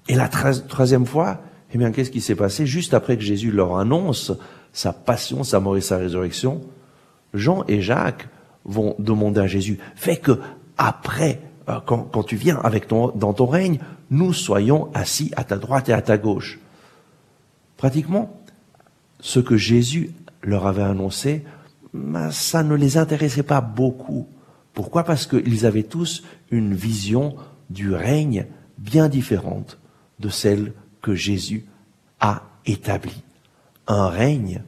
Et 0.09 0.15
la 0.15 0.29
troisième 0.29 1.07
fois, 1.07 1.41
eh 1.72 1.78
bien, 1.78 1.92
qu'est-ce 1.92 2.11
qui 2.11 2.20
s'est 2.20 2.35
passé 2.35 2.66
Juste 2.66 2.94
après 2.94 3.16
que 3.16 3.22
Jésus 3.22 3.50
leur 3.50 3.78
annonce 3.78 4.33
sa 4.72 4.92
passion, 4.92 5.44
sa 5.44 5.61
mort 5.61 5.76
et 5.76 5.83
sa 5.83 5.98
résurrection, 5.98 6.62
Jean 7.35 7.64
et 7.68 7.81
Jacques 7.81 8.28
vont 8.64 8.94
demander 8.98 9.40
à 9.40 9.46
Jésus, 9.46 9.78
fais 9.94 10.16
que 10.16 10.40
après, 10.76 11.40
euh, 11.68 11.81
quand, 11.85 12.22
tu 12.22 12.37
viens 12.37 12.59
avec 12.62 12.88
ton, 12.88 13.09
dans 13.09 13.33
ton 13.33 13.46
règne, 13.46 13.78
nous 14.11 14.33
soyons 14.33 14.90
assis 14.94 15.33
à 15.37 15.44
ta 15.44 15.57
droite 15.57 15.88
et 15.88 15.92
à 15.92 16.02
ta 16.02 16.16
gauche. 16.16 16.59
Pratiquement, 17.76 18.40
ce 19.20 19.40
que 19.40 19.57
Jésus 19.57 20.12
leur 20.42 20.66
avait 20.66 20.83
annoncé, 20.83 21.44
ben, 21.92 22.31
ça 22.31 22.62
ne 22.62 22.74
les 22.74 22.96
intéressait 22.96 23.42
pas 23.42 23.61
beaucoup. 23.61 24.28
Pourquoi? 24.72 25.04
Parce 25.04 25.26
qu'ils 25.26 25.66
avaient 25.66 25.83
tous 25.83 26.22
une 26.50 26.74
vision 26.74 27.37
du 27.70 27.92
règne 27.92 28.46
bien 28.78 29.09
différente 29.09 29.78
de 30.20 30.28
celle 30.28 30.72
que 31.03 31.15
Jésus 31.15 31.67
a 32.21 32.43
établie. 32.67 33.23
Un 33.87 34.09
règne 34.09 34.63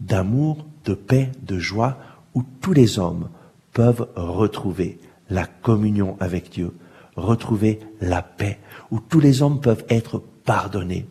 d'amour, 0.00 0.66
de 0.84 0.94
paix, 0.94 1.30
de 1.42 1.58
joie, 1.58 1.98
où 2.34 2.44
tous 2.60 2.72
les 2.72 2.98
hommes 2.98 3.28
peuvent 3.72 4.08
retrouver 4.14 4.98
la 5.28 5.46
communion 5.46 6.16
avec 6.20 6.50
Dieu, 6.50 6.72
retrouver 7.16 7.80
la 8.00 8.22
paix, 8.22 8.58
où 8.90 9.00
tous 9.00 9.20
les 9.20 9.42
hommes 9.42 9.60
peuvent 9.60 9.84
être 9.88 10.22
pardonnés. 10.44 11.06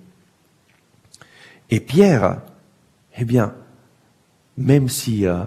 Et 1.69 1.79
Pierre, 1.79 2.41
eh 3.17 3.25
bien, 3.25 3.53
même 4.57 4.87
si 4.87 5.25
euh, 5.25 5.43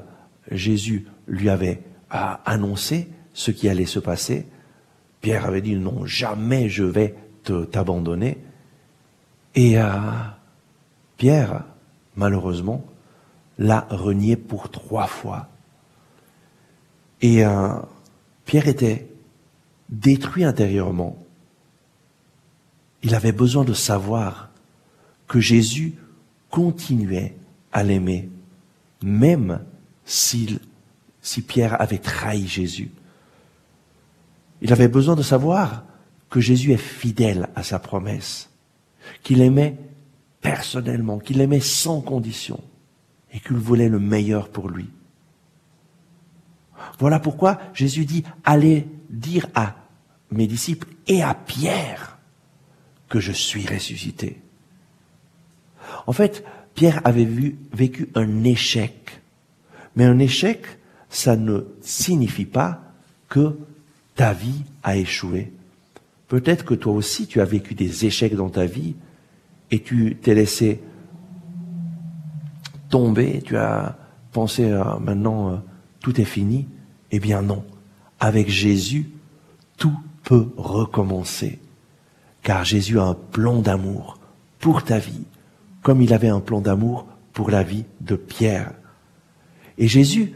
Jésus 0.50 1.06
lui 1.26 1.48
avait 1.48 1.82
euh, 2.14 2.34
annoncé 2.44 3.08
ce 3.32 3.50
qui 3.50 3.68
allait 3.68 3.86
se 3.86 3.98
passer, 3.98 4.46
Pierre 5.20 5.46
avait 5.46 5.62
dit 5.62 5.76
non, 5.76 6.04
jamais 6.04 6.68
je 6.68 6.84
vais 6.84 7.14
t'abandonner. 7.72 8.38
Et 9.54 9.78
euh, 9.78 9.88
Pierre, 11.16 11.64
malheureusement, 12.16 12.84
l'a 13.58 13.86
renié 13.90 14.36
pour 14.36 14.70
trois 14.70 15.06
fois. 15.06 15.48
Et 17.20 17.42
Pierre 18.44 18.68
était 18.68 19.08
détruit 19.88 20.44
intérieurement. 20.44 21.18
Il 23.02 23.14
avait 23.14 23.32
besoin 23.32 23.64
de 23.64 23.72
savoir 23.72 24.50
que 25.26 25.40
Jésus 25.40 25.94
continuait 26.50 27.36
à 27.72 27.82
l'aimer, 27.82 28.28
même 29.02 29.60
si 30.04 30.58
Pierre 31.46 31.80
avait 31.80 31.98
trahi 31.98 32.46
Jésus. 32.46 32.90
Il 34.60 34.72
avait 34.72 34.88
besoin 34.88 35.14
de 35.14 35.22
savoir 35.22 35.84
que 36.30 36.40
Jésus 36.40 36.72
est 36.72 36.76
fidèle 36.76 37.48
à 37.54 37.62
sa 37.62 37.78
promesse, 37.78 38.50
qu'il 39.22 39.40
aimait 39.40 39.76
personnellement, 40.40 41.18
qu'il 41.18 41.40
aimait 41.40 41.60
sans 41.60 42.00
condition 42.00 42.62
et 43.32 43.40
qu'il 43.40 43.56
voulait 43.56 43.88
le 43.88 43.98
meilleur 43.98 44.48
pour 44.48 44.68
lui. 44.68 44.88
Voilà 46.98 47.18
pourquoi 47.18 47.58
Jésus 47.74 48.04
dit, 48.04 48.24
allez 48.44 48.86
dire 49.10 49.46
à 49.54 49.76
mes 50.30 50.46
disciples 50.46 50.88
et 51.06 51.22
à 51.22 51.34
Pierre 51.34 52.18
que 53.08 53.20
je 53.20 53.32
suis 53.32 53.66
ressuscité. 53.66 54.40
En 56.06 56.12
fait, 56.12 56.44
Pierre 56.74 57.00
avait 57.04 57.28
vécu 57.72 58.08
un 58.14 58.44
échec. 58.44 59.20
Mais 59.96 60.04
un 60.04 60.18
échec, 60.18 60.64
ça 61.08 61.36
ne 61.36 61.62
signifie 61.80 62.44
pas 62.44 62.80
que 63.28 63.58
ta 64.14 64.32
vie 64.32 64.62
a 64.82 64.96
échoué. 64.96 65.52
Peut-être 66.28 66.64
que 66.64 66.74
toi 66.74 66.92
aussi, 66.92 67.26
tu 67.26 67.40
as 67.40 67.44
vécu 67.44 67.74
des 67.74 68.04
échecs 68.04 68.36
dans 68.36 68.50
ta 68.50 68.66
vie 68.66 68.94
et 69.70 69.82
tu 69.82 70.16
t'es 70.20 70.34
laissé 70.34 70.80
tomber, 72.90 73.42
tu 73.44 73.56
as 73.56 73.96
pensé 74.32 74.64
euh, 74.64 74.98
maintenant 75.00 75.52
euh, 75.52 75.56
tout 76.00 76.20
est 76.20 76.26
fini. 76.26 76.68
Eh 77.10 77.18
bien 77.18 77.42
non, 77.42 77.64
avec 78.20 78.48
Jésus, 78.48 79.10
tout 79.78 79.98
peut 80.24 80.48
recommencer. 80.56 81.58
Car 82.42 82.64
Jésus 82.64 82.98
a 82.98 83.04
un 83.04 83.14
plan 83.14 83.60
d'amour 83.60 84.18
pour 84.58 84.84
ta 84.84 84.98
vie, 84.98 85.24
comme 85.82 86.02
il 86.02 86.12
avait 86.12 86.28
un 86.28 86.40
plan 86.40 86.60
d'amour 86.60 87.06
pour 87.32 87.50
la 87.50 87.62
vie 87.62 87.84
de 88.00 88.16
Pierre. 88.16 88.72
Et 89.78 89.88
Jésus, 89.88 90.34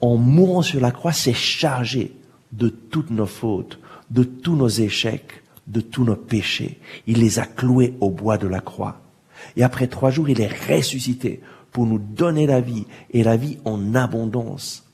en 0.00 0.16
mourant 0.16 0.62
sur 0.62 0.80
la 0.80 0.90
croix, 0.90 1.12
s'est 1.12 1.32
chargé 1.32 2.14
de 2.52 2.68
toutes 2.68 3.10
nos 3.10 3.26
fautes, 3.26 3.78
de 4.10 4.24
tous 4.24 4.56
nos 4.56 4.68
échecs, 4.68 5.42
de 5.66 5.80
tous 5.80 6.04
nos 6.04 6.16
péchés. 6.16 6.78
Il 7.06 7.18
les 7.18 7.38
a 7.38 7.46
cloués 7.46 7.94
au 8.00 8.10
bois 8.10 8.38
de 8.38 8.46
la 8.46 8.60
croix. 8.60 9.00
Et 9.56 9.62
après 9.62 9.86
trois 9.86 10.10
jours, 10.10 10.28
il 10.28 10.40
est 10.40 10.68
ressuscité 10.68 11.40
pour 11.72 11.86
nous 11.86 11.98
donner 11.98 12.46
la 12.46 12.60
vie 12.60 12.86
et 13.10 13.24
la 13.24 13.36
vie 13.36 13.58
en 13.64 13.94
abondance. 13.94 14.84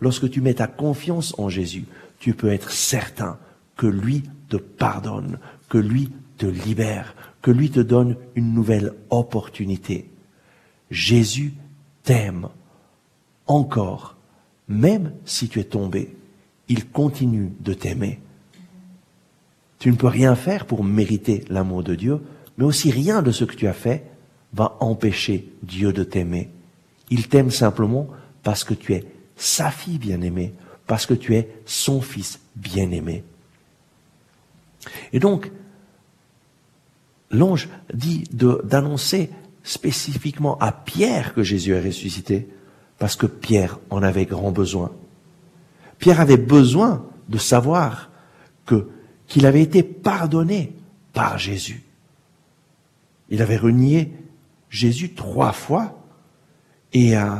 Lorsque 0.00 0.30
tu 0.30 0.40
mets 0.40 0.54
ta 0.54 0.66
confiance 0.66 1.34
en 1.38 1.48
Jésus, 1.48 1.86
tu 2.18 2.34
peux 2.34 2.52
être 2.52 2.70
certain 2.70 3.38
que 3.76 3.86
lui 3.86 4.24
te 4.48 4.56
pardonne, 4.56 5.38
que 5.68 5.78
lui 5.78 6.10
te 6.38 6.46
libère, 6.46 7.14
que 7.42 7.50
lui 7.50 7.70
te 7.70 7.80
donne 7.80 8.16
une 8.34 8.52
nouvelle 8.52 8.92
opportunité. 9.10 10.10
Jésus 10.90 11.54
t'aime 12.02 12.48
encore, 13.46 14.16
même 14.68 15.12
si 15.24 15.48
tu 15.48 15.60
es 15.60 15.64
tombé. 15.64 16.16
Il 16.68 16.88
continue 16.88 17.52
de 17.60 17.74
t'aimer. 17.74 18.20
Tu 19.78 19.90
ne 19.90 19.96
peux 19.96 20.06
rien 20.06 20.34
faire 20.34 20.66
pour 20.66 20.84
mériter 20.84 21.44
l'amour 21.48 21.82
de 21.82 21.94
Dieu, 21.94 22.20
mais 22.56 22.64
aussi 22.64 22.90
rien 22.90 23.22
de 23.22 23.30
ce 23.30 23.44
que 23.44 23.54
tu 23.54 23.66
as 23.66 23.72
fait 23.72 24.04
va 24.52 24.76
empêcher 24.80 25.52
Dieu 25.62 25.92
de 25.92 26.02
t'aimer. 26.04 26.50
Il 27.10 27.28
t'aime 27.28 27.50
simplement 27.50 28.08
parce 28.42 28.64
que 28.64 28.74
tu 28.74 28.94
es 28.94 29.04
sa 29.36 29.70
fille 29.70 29.98
bien-aimée, 29.98 30.54
parce 30.86 31.06
que 31.06 31.14
tu 31.14 31.34
es 31.34 31.48
son 31.66 32.00
fils 32.00 32.40
bien-aimé. 32.56 33.22
Et 35.12 35.20
donc, 35.20 35.50
l'ange 37.30 37.68
dit 37.92 38.24
d'annoncer 38.32 39.30
spécifiquement 39.62 40.58
à 40.58 40.72
Pierre 40.72 41.34
que 41.34 41.42
Jésus 41.42 41.72
est 41.72 41.80
ressuscité, 41.80 42.48
parce 42.98 43.16
que 43.16 43.26
Pierre 43.26 43.78
en 43.90 44.02
avait 44.02 44.24
grand 44.24 44.52
besoin. 44.52 44.92
Pierre 45.98 46.20
avait 46.20 46.36
besoin 46.36 47.04
de 47.28 47.38
savoir 47.38 48.10
que 48.64 48.88
qu'il 49.26 49.46
avait 49.46 49.62
été 49.62 49.82
pardonné 49.82 50.72
par 51.12 51.38
Jésus. 51.38 51.82
Il 53.28 53.42
avait 53.42 53.56
renié 53.56 54.12
Jésus 54.70 55.14
trois 55.14 55.52
fois 55.52 56.02
et 56.92 57.16
euh, 57.16 57.30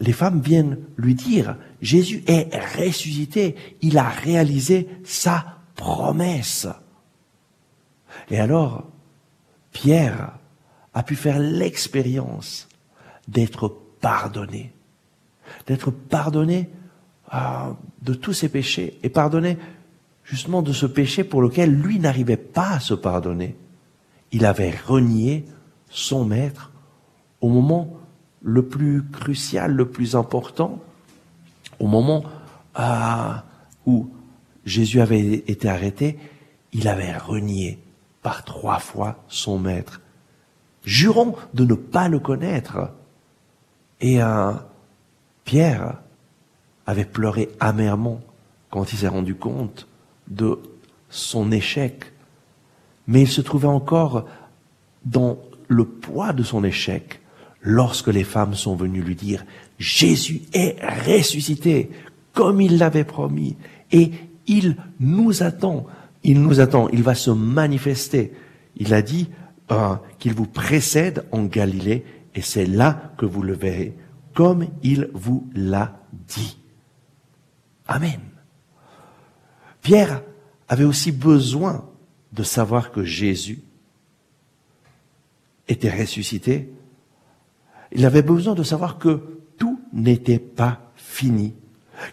les 0.00 0.12
femmes 0.12 0.40
viennent 0.40 0.78
lui 0.96 1.14
dire, 1.14 1.56
Jésus 1.80 2.22
est 2.26 2.54
ressuscité, 2.76 3.56
il 3.82 3.98
a 3.98 4.08
réalisé 4.08 4.88
sa 5.04 5.58
promesse. 5.74 6.68
Et 8.30 8.38
alors, 8.38 8.88
Pierre 9.72 10.38
a 10.92 11.02
pu 11.02 11.16
faire 11.16 11.38
l'expérience 11.38 12.68
d'être 13.26 13.68
pardonné, 14.00 14.72
d'être 15.66 15.90
pardonné 15.90 16.70
euh, 17.32 17.72
de 18.02 18.14
tous 18.14 18.32
ses 18.32 18.48
péchés 18.48 18.98
et 19.02 19.08
pardonné 19.08 19.58
justement 20.24 20.62
de 20.62 20.72
ce 20.72 20.86
péché 20.86 21.22
pour 21.22 21.42
lequel 21.42 21.72
lui 21.72 21.98
n'arrivait 21.98 22.36
pas 22.36 22.70
à 22.70 22.80
se 22.80 22.94
pardonner. 22.94 23.56
Il 24.32 24.46
avait 24.46 24.74
renié 24.86 25.44
son 25.90 26.24
maître 26.24 26.72
au 27.40 27.48
moment 27.48 27.96
le 28.42 28.66
plus 28.66 29.04
crucial, 29.10 29.72
le 29.72 29.88
plus 29.88 30.16
important, 30.16 30.80
au 31.78 31.86
moment 31.86 32.24
euh, 32.78 33.32
où 33.86 34.10
Jésus 34.64 35.00
avait 35.00 35.44
été 35.46 35.68
arrêté, 35.68 36.18
il 36.72 36.88
avait 36.88 37.16
renié 37.16 37.78
par 38.22 38.44
trois 38.44 38.78
fois 38.78 39.22
son 39.28 39.58
maître. 39.58 40.00
Jurons 40.84 41.36
de 41.54 41.64
ne 41.64 41.74
pas 41.74 42.08
le 42.08 42.18
connaître. 42.18 42.90
Et 44.00 44.22
euh, 44.22 44.52
Pierre 45.44 45.98
avait 46.86 47.04
pleuré 47.04 47.50
amèrement 47.60 48.20
quand 48.70 48.92
il 48.92 48.98
s'est 48.98 49.08
rendu 49.08 49.34
compte 49.34 49.86
de 50.28 50.58
son 51.08 51.52
échec. 51.52 52.12
Mais 53.06 53.22
il 53.22 53.28
se 53.28 53.40
trouvait 53.40 53.68
encore 53.68 54.26
dans 55.04 55.38
le 55.68 55.84
poids 55.84 56.32
de 56.32 56.42
son 56.42 56.64
échec 56.64 57.20
lorsque 57.62 58.08
les 58.08 58.24
femmes 58.24 58.54
sont 58.54 58.76
venues 58.76 59.02
lui 59.02 59.14
dire, 59.14 59.44
Jésus 59.78 60.42
est 60.52 60.76
ressuscité, 61.06 61.90
comme 62.32 62.60
il 62.60 62.78
l'avait 62.78 63.04
promis, 63.04 63.56
et 63.90 64.10
il 64.46 64.76
nous 65.00 65.42
attend, 65.42 65.86
il 66.22 66.40
nous 66.42 66.60
attend, 66.60 66.88
il 66.90 67.02
va 67.02 67.14
se 67.14 67.30
manifester. 67.30 68.32
Il 68.76 68.92
a 68.92 69.02
dit 69.02 69.28
euh, 69.70 69.94
qu'il 70.18 70.34
vous 70.34 70.46
précède 70.46 71.24
en 71.32 71.44
Galilée, 71.44 72.04
et 72.34 72.42
c'est 72.42 72.66
là 72.66 73.12
que 73.16 73.26
vous 73.26 73.42
le 73.42 73.54
verrez, 73.54 73.94
comme 74.34 74.66
il 74.82 75.08
vous 75.14 75.48
l'a 75.54 76.00
dit. 76.12 76.58
Amen. 77.86 78.20
Pierre 79.84 80.22
avait 80.66 80.82
aussi 80.82 81.12
besoin 81.12 81.88
de 82.32 82.42
savoir 82.42 82.90
que 82.90 83.04
Jésus 83.04 83.62
était 85.68 85.96
ressuscité 85.96 86.74
il 87.94 88.04
avait 88.04 88.22
besoin 88.22 88.54
de 88.54 88.62
savoir 88.62 88.98
que 88.98 89.22
tout 89.56 89.80
n'était 89.92 90.40
pas 90.40 90.92
fini, 90.96 91.54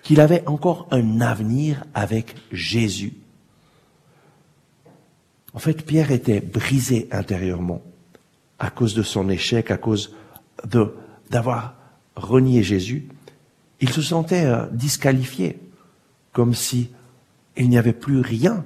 qu'il 0.03 0.21
avait 0.21 0.47
encore 0.47 0.87
un 0.91 1.21
avenir 1.21 1.83
avec 1.93 2.35
Jésus. 2.51 3.13
En 5.53 5.59
fait, 5.59 5.85
Pierre 5.85 6.11
était 6.11 6.39
brisé 6.39 7.09
intérieurement 7.11 7.81
à 8.59 8.69
cause 8.69 8.93
de 8.93 9.03
son 9.03 9.27
échec, 9.29 9.71
à 9.71 9.77
cause 9.77 10.15
de 10.65 10.95
d'avoir 11.29 11.75
renié 12.15 12.61
Jésus. 12.61 13.07
Il 13.79 13.89
se 13.89 14.01
sentait 14.01 14.45
euh, 14.45 14.67
disqualifié, 14.71 15.57
comme 16.33 16.53
si 16.53 16.89
il 17.57 17.69
n'y 17.69 17.77
avait 17.77 17.93
plus 17.93 18.21
rien 18.21 18.65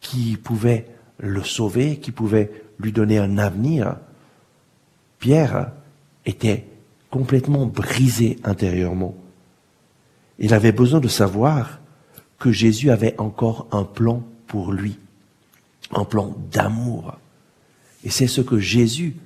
qui 0.00 0.36
pouvait 0.36 0.86
le 1.18 1.42
sauver, 1.42 1.98
qui 1.98 2.12
pouvait 2.12 2.50
lui 2.78 2.92
donner 2.92 3.18
un 3.18 3.38
avenir. 3.38 3.96
Pierre 5.18 5.72
était 6.24 6.66
complètement 7.10 7.66
brisé 7.66 8.38
intérieurement. 8.44 9.14
Il 10.38 10.54
avait 10.54 10.72
besoin 10.72 11.00
de 11.00 11.08
savoir 11.08 11.80
que 12.38 12.50
Jésus 12.50 12.90
avait 12.90 13.14
encore 13.20 13.68
un 13.72 13.84
plan 13.84 14.22
pour 14.46 14.72
lui, 14.72 14.98
un 15.92 16.04
plan 16.04 16.34
d'amour. 16.50 17.18
Et 18.04 18.10
c'est 18.10 18.26
ce 18.26 18.40
que 18.40 18.58
Jésus 18.58 19.16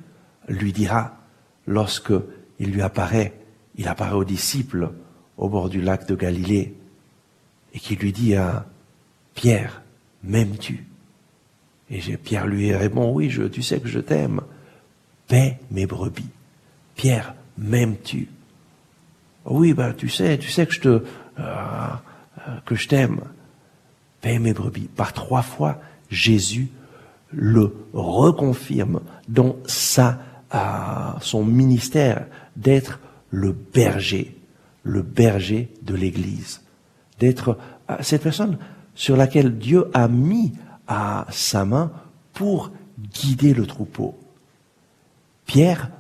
lui 0.49 0.73
dira 0.73 1.17
lorsque 1.67 2.13
il 2.59 2.73
lui 2.73 2.83
apparaît, 2.83 3.35
il 3.77 3.87
apparaît 3.87 4.17
aux 4.17 4.25
disciples 4.25 4.91
au 5.37 5.49
bord 5.49 5.69
du 5.69 5.81
lac 5.81 6.09
de 6.09 6.15
Galilée 6.15 6.75
et 7.75 7.79
qui 7.79 7.97
lui 7.97 8.13
dit 8.13 8.35
à 8.35 8.67
Pierre, 9.35 9.83
m'aimes-tu? 10.23 10.87
Et 11.91 12.17
Pierre 12.17 12.47
lui 12.47 12.75
répond, 12.75 13.13
oui, 13.13 13.29
je, 13.29 13.43
tu 13.43 13.63
sais 13.63 13.81
que 13.81 13.89
je 13.89 13.99
t'aime. 13.99 14.41
Paix 15.29 15.59
mes 15.71 15.87
brebis. 15.87 16.31
Pierre, 16.95 17.35
m'aimes-tu? 17.59 18.29
Oui, 19.45 19.75
ben 19.75 19.93
tu 19.93 20.09
sais, 20.09 20.39
tu 20.39 20.51
sais 20.51 20.67
que 20.67 20.73
je 20.73 20.81
te 20.81 20.89
euh, 20.89 21.03
euh, 21.39 22.77
t'aime. 22.89 23.21
Paix 24.21 24.39
mes 24.39 24.55
brebis. 24.55 24.89
Par 24.89 25.13
trois 25.13 25.43
fois, 25.43 25.81
Jésus 26.09 26.69
le 27.31 27.75
reconfirme 27.93 29.01
dans 29.29 29.57
sa 29.67 30.21
euh, 30.55 31.19
son 31.21 31.45
ministère 31.45 32.27
d'être 32.57 33.01
le 33.31 33.53
berger, 33.53 34.37
le 34.85 35.03
berger 35.03 35.69
de 35.83 35.95
l'Église, 35.95 36.63
d'être 37.19 37.59
cette 38.01 38.23
personne 38.23 38.59
sur 38.95 39.17
laquelle 39.17 39.59
Dieu 39.59 39.91
a 39.95 40.09
mis 40.09 40.53
à 40.87 41.27
sa 41.31 41.65
main 41.65 41.93
pour 42.33 42.71
guider 42.99 43.55
le 43.55 43.67
troupeau. 43.67 44.17
Pierre 45.47 45.91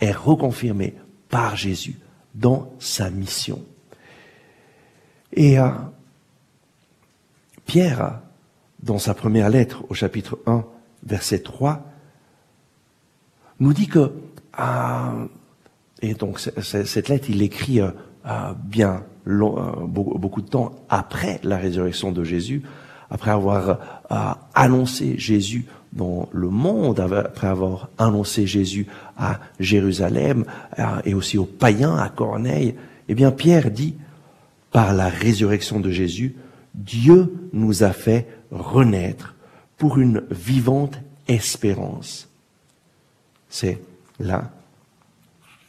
est 0.00 0.12
reconfirmé 0.12 0.94
par 1.28 1.56
Jésus 1.56 1.98
dans 2.34 2.72
sa 2.78 3.10
mission. 3.10 3.64
Et 5.32 5.58
euh, 5.58 5.70
Pierre, 7.64 8.20
dans 8.82 8.98
sa 8.98 9.14
première 9.14 9.50
lettre 9.50 9.84
au 9.88 9.94
chapitre 9.94 10.38
1, 10.46 10.64
verset 11.04 11.40
3, 11.40 11.84
nous 13.58 13.72
dit 13.72 13.88
que, 13.88 14.12
euh, 14.58 15.26
et 16.02 16.14
donc 16.14 16.38
cette 16.38 17.08
lettre, 17.08 17.30
il 17.30 17.38
l'écrit 17.38 17.80
euh, 17.80 17.90
bien 18.64 19.04
beaucoup 19.26 20.40
de 20.40 20.48
temps 20.48 20.72
après 20.88 21.40
la 21.42 21.56
résurrection 21.56 22.12
de 22.12 22.24
Jésus, 22.24 22.62
après 23.10 23.30
avoir 23.30 23.78
annoncé 24.54 25.18
Jésus 25.18 25.66
dans 25.92 26.28
le 26.32 26.48
monde, 26.48 27.00
après 27.00 27.46
avoir 27.46 27.88
annoncé 27.98 28.46
Jésus 28.46 28.86
à 29.16 29.40
Jérusalem 29.58 30.44
et 31.04 31.14
aussi 31.14 31.38
aux 31.38 31.44
païens 31.44 31.96
à 31.96 32.08
Corneille, 32.08 32.74
eh 33.08 33.14
bien 33.14 33.30
Pierre 33.30 33.70
dit, 33.70 33.94
par 34.72 34.92
la 34.92 35.08
résurrection 35.08 35.80
de 35.80 35.90
Jésus, 35.90 36.36
Dieu 36.74 37.32
nous 37.52 37.82
a 37.82 37.92
fait 37.92 38.26
renaître 38.50 39.34
pour 39.78 39.98
une 39.98 40.22
vivante 40.30 40.98
espérance. 41.28 42.28
C'est 43.48 43.80
la 44.20 44.50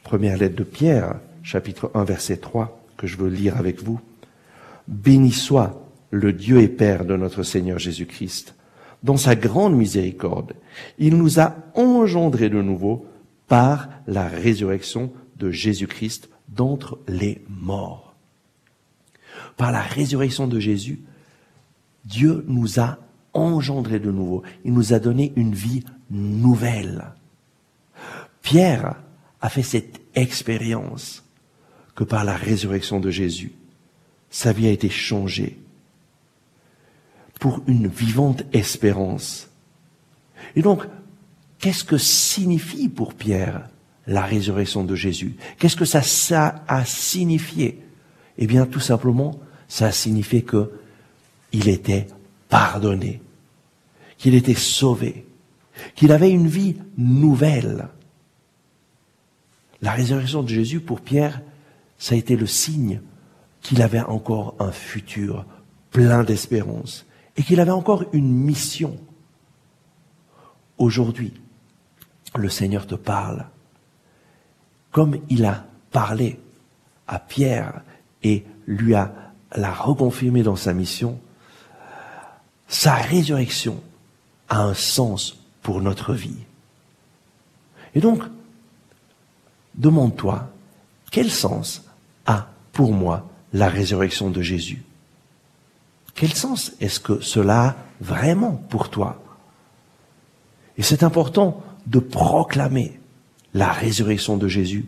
première 0.02 0.36
lettre 0.36 0.56
de 0.56 0.64
Pierre, 0.64 1.14
chapitre 1.42 1.90
1, 1.94 2.04
verset 2.04 2.36
3, 2.36 2.77
que 2.98 3.06
je 3.06 3.16
veux 3.16 3.30
lire 3.30 3.56
avec 3.56 3.82
vous. 3.82 3.98
Béni 4.86 5.32
soit 5.32 5.82
le 6.10 6.34
Dieu 6.34 6.60
et 6.60 6.68
Père 6.68 7.06
de 7.06 7.16
notre 7.16 7.42
Seigneur 7.42 7.78
Jésus-Christ 7.78 8.54
dans 9.02 9.16
sa 9.16 9.36
grande 9.36 9.76
miséricorde, 9.76 10.54
il 10.98 11.16
nous 11.16 11.40
a 11.40 11.56
engendrés 11.74 12.50
de 12.50 12.62
nouveau 12.62 13.06
par 13.46 13.88
la 14.06 14.26
résurrection 14.26 15.12
de 15.36 15.50
Jésus-Christ 15.50 16.28
d'entre 16.48 16.98
les 17.06 17.42
morts. 17.48 18.14
Par 19.56 19.72
la 19.72 19.80
résurrection 19.80 20.46
de 20.46 20.58
Jésus, 20.58 21.02
Dieu 22.04 22.44
nous 22.48 22.80
a 22.80 22.98
engendrés 23.34 24.00
de 24.00 24.10
nouveau. 24.10 24.42
Il 24.64 24.72
nous 24.72 24.92
a 24.92 24.98
donné 24.98 25.32
une 25.36 25.54
vie 25.54 25.84
nouvelle. 26.10 27.12
Pierre 28.42 28.96
a 29.40 29.48
fait 29.48 29.62
cette 29.62 30.00
expérience 30.14 31.24
que 31.98 32.04
par 32.04 32.22
la 32.22 32.36
résurrection 32.36 33.00
de 33.00 33.10
Jésus, 33.10 33.50
sa 34.30 34.52
vie 34.52 34.68
a 34.68 34.70
été 34.70 34.88
changée 34.88 35.58
pour 37.40 37.60
une 37.66 37.88
vivante 37.88 38.44
espérance. 38.52 39.48
Et 40.54 40.62
donc, 40.62 40.84
qu'est-ce 41.58 41.82
que 41.82 41.98
signifie 41.98 42.88
pour 42.88 43.14
Pierre 43.14 43.68
la 44.06 44.22
résurrection 44.22 44.84
de 44.84 44.94
Jésus? 44.94 45.34
Qu'est-ce 45.58 45.74
que 45.74 45.84
ça, 45.84 46.62
a 46.68 46.84
signifié? 46.84 47.82
Eh 48.38 48.46
bien, 48.46 48.64
tout 48.64 48.78
simplement, 48.78 49.40
ça 49.66 49.90
signifiait 49.90 50.42
que 50.42 50.70
il 51.50 51.68
était 51.68 52.06
pardonné, 52.48 53.20
qu'il 54.18 54.36
était 54.36 54.54
sauvé, 54.54 55.26
qu'il 55.96 56.12
avait 56.12 56.30
une 56.30 56.46
vie 56.46 56.76
nouvelle. 56.96 57.88
La 59.82 59.90
résurrection 59.90 60.44
de 60.44 60.48
Jésus 60.48 60.78
pour 60.78 61.00
Pierre, 61.00 61.40
ça 61.98 62.14
a 62.14 62.18
été 62.18 62.36
le 62.36 62.46
signe 62.46 63.00
qu'il 63.60 63.82
avait 63.82 64.00
encore 64.00 64.54
un 64.60 64.72
futur 64.72 65.44
plein 65.90 66.24
d'espérance 66.24 67.06
et 67.36 67.42
qu'il 67.42 67.60
avait 67.60 67.70
encore 67.70 68.04
une 68.12 68.32
mission. 68.32 68.96
Aujourd'hui, 70.78 71.34
le 72.36 72.48
Seigneur 72.48 72.86
te 72.86 72.94
parle 72.94 73.46
comme 74.92 75.18
il 75.28 75.44
a 75.44 75.66
parlé 75.90 76.38
à 77.06 77.18
Pierre 77.18 77.82
et 78.22 78.44
lui 78.66 78.94
a 78.94 79.12
l'a 79.54 79.72
reconfirmé 79.72 80.42
dans 80.42 80.56
sa 80.56 80.74
mission. 80.74 81.18
Sa 82.68 82.94
résurrection 82.94 83.82
a 84.48 84.62
un 84.62 84.74
sens 84.74 85.38
pour 85.62 85.80
notre 85.80 86.14
vie. 86.14 86.44
Et 87.94 88.00
donc, 88.00 88.22
demande-toi, 89.74 90.50
quel 91.10 91.30
sens 91.30 91.87
pour 92.78 92.92
moi 92.92 93.28
la 93.52 93.68
résurrection 93.68 94.30
de 94.30 94.40
Jésus. 94.40 94.84
Quel 96.14 96.32
sens 96.32 96.74
est-ce 96.80 97.00
que 97.00 97.20
cela 97.20 97.60
a 97.60 97.76
vraiment 98.00 98.52
pour 98.52 98.88
toi? 98.88 99.20
Et 100.76 100.84
c'est 100.84 101.02
important 101.02 101.60
de 101.88 101.98
proclamer 101.98 103.00
la 103.52 103.72
résurrection 103.72 104.36
de 104.36 104.46
Jésus 104.46 104.84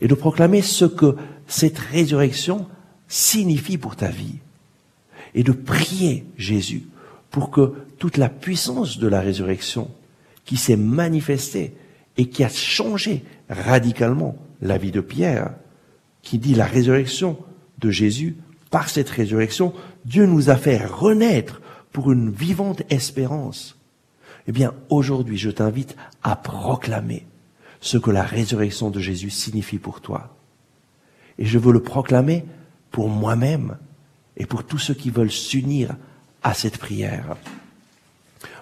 et 0.00 0.08
de 0.08 0.14
proclamer 0.14 0.62
ce 0.62 0.86
que 0.86 1.14
cette 1.46 1.78
résurrection 1.78 2.66
signifie 3.06 3.76
pour 3.76 3.96
ta 3.96 4.08
vie 4.08 4.38
et 5.34 5.42
de 5.42 5.52
prier 5.52 6.24
Jésus 6.38 6.84
pour 7.30 7.50
que 7.50 7.74
toute 7.98 8.16
la 8.16 8.30
puissance 8.30 8.96
de 8.96 9.08
la 9.08 9.20
résurrection 9.20 9.90
qui 10.46 10.56
s'est 10.56 10.78
manifestée 10.78 11.74
et 12.16 12.30
qui 12.30 12.44
a 12.44 12.48
changé 12.48 13.24
radicalement 13.50 14.38
la 14.62 14.78
vie 14.78 14.90
de 14.90 15.02
Pierre, 15.02 15.50
qui 16.22 16.38
dit 16.38 16.54
la 16.54 16.66
résurrection 16.66 17.38
de 17.78 17.90
Jésus, 17.90 18.36
par 18.70 18.88
cette 18.88 19.10
résurrection, 19.10 19.72
Dieu 20.04 20.26
nous 20.26 20.50
a 20.50 20.56
fait 20.56 20.84
renaître 20.84 21.60
pour 21.92 22.12
une 22.12 22.30
vivante 22.30 22.82
espérance. 22.90 23.76
Eh 24.46 24.52
bien, 24.52 24.74
aujourd'hui, 24.88 25.38
je 25.38 25.50
t'invite 25.50 25.96
à 26.22 26.36
proclamer 26.36 27.26
ce 27.80 27.98
que 27.98 28.10
la 28.10 28.22
résurrection 28.22 28.90
de 28.90 29.00
Jésus 29.00 29.30
signifie 29.30 29.78
pour 29.78 30.00
toi. 30.00 30.36
Et 31.38 31.46
je 31.46 31.58
veux 31.58 31.72
le 31.72 31.82
proclamer 31.82 32.44
pour 32.90 33.08
moi-même 33.08 33.76
et 34.36 34.46
pour 34.46 34.64
tous 34.64 34.78
ceux 34.78 34.94
qui 34.94 35.10
veulent 35.10 35.30
s'unir 35.30 35.96
à 36.42 36.54
cette 36.54 36.78
prière. 36.78 37.36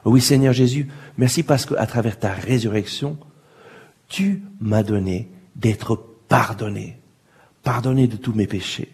Oui, 0.04 0.20
Seigneur 0.20 0.52
Jésus, 0.52 0.88
merci 1.16 1.42
parce 1.42 1.66
qu'à 1.66 1.86
travers 1.86 2.18
ta 2.18 2.32
résurrection, 2.32 3.18
tu 4.09 4.42
m'as 4.61 4.82
donné 4.82 5.30
d'être 5.56 5.96
pardonné, 6.28 6.97
pardonné 7.68 8.06
de 8.06 8.16
tous 8.16 8.32
mes 8.32 8.46
péchés. 8.46 8.88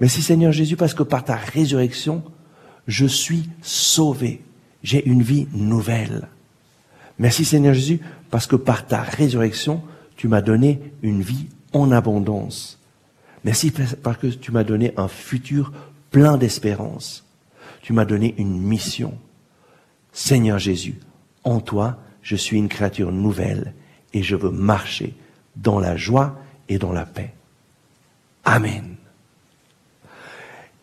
Merci 0.00 0.22
Seigneur 0.22 0.52
Jésus 0.52 0.76
parce 0.76 0.94
que 0.94 1.02
par 1.02 1.22
ta 1.22 1.36
résurrection, 1.36 2.24
je 2.86 3.04
suis 3.04 3.50
sauvé. 3.60 4.40
J'ai 4.82 5.06
une 5.06 5.20
vie 5.20 5.48
nouvelle. 5.52 6.28
Merci 7.18 7.44
Seigneur 7.44 7.74
Jésus 7.74 8.00
parce 8.30 8.46
que 8.46 8.56
par 8.56 8.86
ta 8.86 9.02
résurrection, 9.02 9.82
tu 10.16 10.28
m'as 10.28 10.40
donné 10.40 10.80
une 11.02 11.20
vie 11.20 11.48
en 11.74 11.92
abondance. 11.92 12.80
Merci 13.44 13.70
parce 13.70 14.16
que 14.16 14.28
tu 14.28 14.50
m'as 14.50 14.64
donné 14.64 14.94
un 14.96 15.08
futur 15.08 15.74
plein 16.10 16.38
d'espérance. 16.38 17.26
Tu 17.82 17.92
m'as 17.92 18.06
donné 18.06 18.34
une 18.38 18.58
mission. 18.62 19.18
Seigneur 20.14 20.58
Jésus, 20.58 21.00
en 21.44 21.60
toi, 21.60 21.98
je 22.22 22.34
suis 22.34 22.56
une 22.56 22.70
créature 22.70 23.12
nouvelle 23.12 23.74
et 24.14 24.22
je 24.22 24.36
veux 24.36 24.50
marcher 24.50 25.12
dans 25.56 25.78
la 25.78 25.98
joie 25.98 26.38
et 26.70 26.78
dans 26.78 26.92
la 26.92 27.04
paix. 27.04 27.34
Amen. 28.44 28.96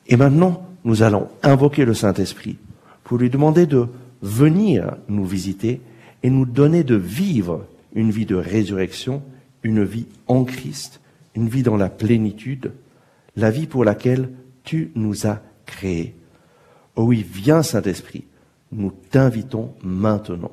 Et 0.07 0.17
maintenant, 0.17 0.67
nous 0.83 1.03
allons 1.03 1.29
invoquer 1.43 1.85
le 1.85 1.93
Saint-Esprit 1.93 2.57
pour 3.03 3.17
lui 3.17 3.29
demander 3.29 3.65
de 3.65 3.87
venir 4.21 4.97
nous 5.07 5.25
visiter 5.25 5.81
et 6.23 6.29
nous 6.29 6.45
donner 6.45 6.83
de 6.83 6.95
vivre 6.95 7.65
une 7.93 8.11
vie 8.11 8.25
de 8.25 8.35
résurrection, 8.35 9.21
une 9.63 9.83
vie 9.83 10.07
en 10.27 10.43
Christ, 10.43 11.01
une 11.35 11.47
vie 11.47 11.63
dans 11.63 11.77
la 11.77 11.89
plénitude, 11.89 12.73
la 13.35 13.51
vie 13.51 13.67
pour 13.67 13.83
laquelle 13.83 14.29
tu 14.63 14.91
nous 14.95 15.27
as 15.27 15.41
créés. 15.65 16.15
Oh 16.95 17.03
oui, 17.03 17.25
viens 17.29 17.63
Saint-Esprit, 17.63 18.25
nous 18.71 18.91
t'invitons 19.11 19.73
maintenant. 19.83 20.51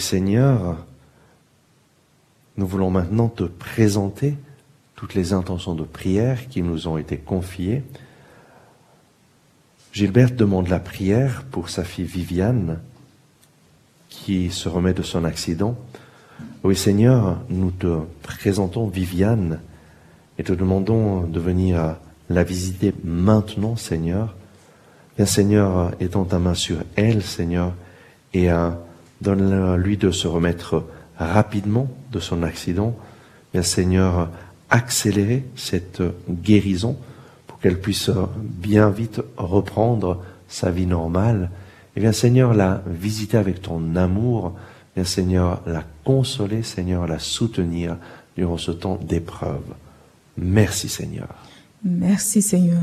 Seigneur, 0.00 0.76
nous 2.56 2.66
voulons 2.66 2.90
maintenant 2.90 3.28
te 3.28 3.44
présenter 3.44 4.36
toutes 4.96 5.14
les 5.14 5.32
intentions 5.32 5.74
de 5.74 5.84
prière 5.84 6.48
qui 6.48 6.62
nous 6.62 6.88
ont 6.88 6.98
été 6.98 7.16
confiées. 7.16 7.82
Gilberte 9.92 10.34
demande 10.34 10.68
la 10.68 10.80
prière 10.80 11.44
pour 11.50 11.68
sa 11.70 11.84
fille 11.84 12.04
Viviane 12.04 12.80
qui 14.08 14.50
se 14.50 14.68
remet 14.68 14.92
de 14.92 15.02
son 15.02 15.24
accident. 15.24 15.76
Oui 16.64 16.76
Seigneur, 16.76 17.38
nous 17.48 17.70
te 17.70 18.00
présentons 18.22 18.88
Viviane 18.88 19.60
et 20.38 20.44
te 20.44 20.52
demandons 20.52 21.22
de 21.22 21.40
venir 21.40 21.96
la 22.28 22.44
visiter 22.44 22.92
maintenant 23.04 23.76
Seigneur. 23.76 24.36
Viens 25.16 25.26
Seigneur, 25.26 25.92
étends 26.00 26.24
ta 26.24 26.38
main 26.38 26.54
sur 26.54 26.78
elle 26.96 27.22
Seigneur 27.22 27.72
et 28.34 28.50
euh, 28.50 28.70
donne-lui 29.20 29.96
de 29.96 30.10
se 30.10 30.26
remettre 30.26 30.84
rapidement 31.16 31.88
de 32.12 32.20
son 32.20 32.42
accident. 32.42 32.96
Viens 33.52 33.62
Seigneur, 33.62 34.30
accélérer 34.70 35.44
cette 35.56 36.02
guérison 36.28 36.96
pour 37.46 37.58
qu'elle 37.58 37.80
puisse 37.80 38.10
bien 38.42 38.88
vite 38.90 39.20
reprendre 39.36 40.22
sa 40.48 40.70
vie 40.70 40.86
normale. 40.86 41.50
Et 41.96 42.00
viens 42.00 42.12
Seigneur 42.12 42.54
la 42.54 42.82
visiter 42.86 43.36
avec 43.36 43.62
ton 43.62 43.96
amour. 43.96 44.54
Viens 44.94 45.04
Seigneur 45.04 45.62
la 45.66 45.84
consoler, 46.04 46.62
Seigneur 46.62 47.06
la 47.06 47.18
soutenir 47.18 47.96
durant 48.36 48.58
ce 48.58 48.70
temps 48.70 48.98
d'épreuve. 49.02 49.74
Merci 50.38 50.88
Seigneur. 50.88 51.28
Merci 51.84 52.42
Seigneur. 52.42 52.82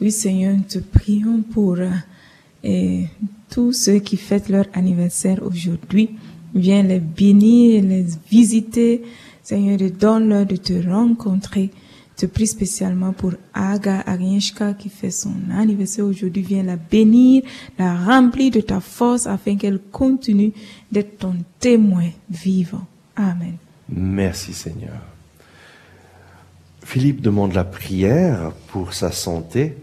Oui 0.00 0.12
Seigneur, 0.12 0.54
nous 0.56 0.62
te 0.62 0.78
prions 0.78 1.42
pour 1.42 1.76
euh, 1.78 3.02
tous 3.50 3.72
ceux 3.72 3.98
qui 3.98 4.16
fêtent 4.16 4.48
leur 4.48 4.66
anniversaire 4.72 5.42
aujourd'hui. 5.42 6.10
Viens 6.54 6.82
les 6.82 7.00
bénir, 7.00 7.82
les 7.82 8.06
visiter. 8.30 9.02
Seigneur, 9.42 9.78
donne-leur 9.90 10.46
de 10.46 10.56
te 10.56 10.72
rencontrer. 10.88 11.70
Je 12.16 12.26
te 12.26 12.32
prie 12.32 12.48
spécialement 12.48 13.12
pour 13.12 13.34
Aga 13.54 14.00
Agnieszka 14.00 14.74
qui 14.74 14.88
fait 14.88 15.12
son 15.12 15.34
anniversaire 15.54 16.04
aujourd'hui. 16.04 16.42
Viens 16.42 16.64
la 16.64 16.76
bénir, 16.76 17.44
la 17.78 17.96
remplir 17.96 18.50
de 18.50 18.60
ta 18.60 18.80
force 18.80 19.26
afin 19.26 19.56
qu'elle 19.56 19.78
continue 19.78 20.52
d'être 20.90 21.18
ton 21.18 21.36
témoin 21.60 22.10
vivant. 22.28 22.86
Amen. 23.14 23.54
Merci 23.88 24.52
Seigneur. 24.52 25.00
Philippe 26.82 27.20
demande 27.20 27.52
la 27.52 27.64
prière 27.64 28.52
pour 28.68 28.94
sa 28.94 29.12
santé, 29.12 29.76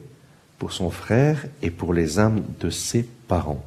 pour 0.57 0.73
son 0.73 0.89
frère 0.89 1.45
et 1.61 1.69
pour 1.69 1.93
les 1.93 2.19
âmes 2.19 2.41
de 2.59 2.69
ses 2.69 3.07
parents. 3.27 3.63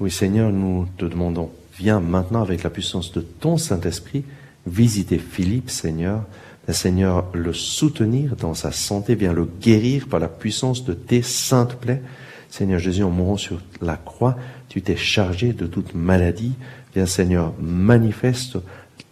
Oui 0.00 0.10
Seigneur, 0.10 0.52
nous 0.52 0.86
te 0.96 1.04
demandons, 1.04 1.50
viens 1.78 2.00
maintenant 2.00 2.42
avec 2.42 2.62
la 2.62 2.70
puissance 2.70 3.12
de 3.12 3.20
ton 3.20 3.56
Saint-Esprit 3.56 4.24
visiter 4.66 5.18
Philippe, 5.18 5.70
Seigneur. 5.70 6.24
Seigneur, 6.68 7.26
le 7.34 7.52
soutenir 7.52 8.36
dans 8.36 8.54
sa 8.54 8.70
santé, 8.70 9.14
viens 9.14 9.32
le 9.32 9.48
guérir 9.60 10.06
par 10.06 10.20
la 10.20 10.28
puissance 10.28 10.84
de 10.84 10.94
tes 10.94 11.22
saintes 11.22 11.74
plaies. 11.74 12.02
Seigneur 12.50 12.78
Jésus, 12.78 13.02
en 13.02 13.10
mourant 13.10 13.36
sur 13.36 13.60
la 13.80 13.96
croix, 13.96 14.36
tu 14.68 14.80
t'es 14.80 14.96
chargé 14.96 15.52
de 15.52 15.66
toute 15.66 15.94
maladie. 15.94 16.52
Viens, 16.94 17.06
Seigneur, 17.06 17.52
manifeste 17.60 18.58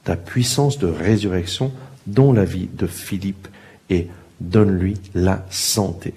ta 0.04 0.16
puissance 0.16 0.78
de 0.78 0.86
résurrection 0.86 1.72
dans 2.06 2.32
la 2.32 2.44
vie 2.44 2.68
de 2.72 2.86
Philippe 2.86 3.48
et 3.88 4.08
donne-lui 4.40 4.96
la 5.14 5.44
santé. 5.50 6.14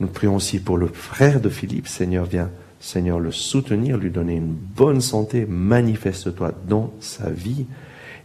Nous 0.00 0.06
prions 0.06 0.36
aussi 0.36 0.58
pour 0.58 0.76
le 0.76 0.86
frère 0.86 1.40
de 1.40 1.48
Philippe. 1.48 1.88
Seigneur, 1.88 2.24
viens, 2.24 2.50
Seigneur, 2.80 3.18
le 3.18 3.32
soutenir, 3.32 3.96
lui 3.96 4.10
donner 4.10 4.36
une 4.36 4.54
bonne 4.54 5.00
santé. 5.00 5.46
Manifeste-toi 5.46 6.52
dans 6.68 6.92
sa 7.00 7.30
vie. 7.30 7.66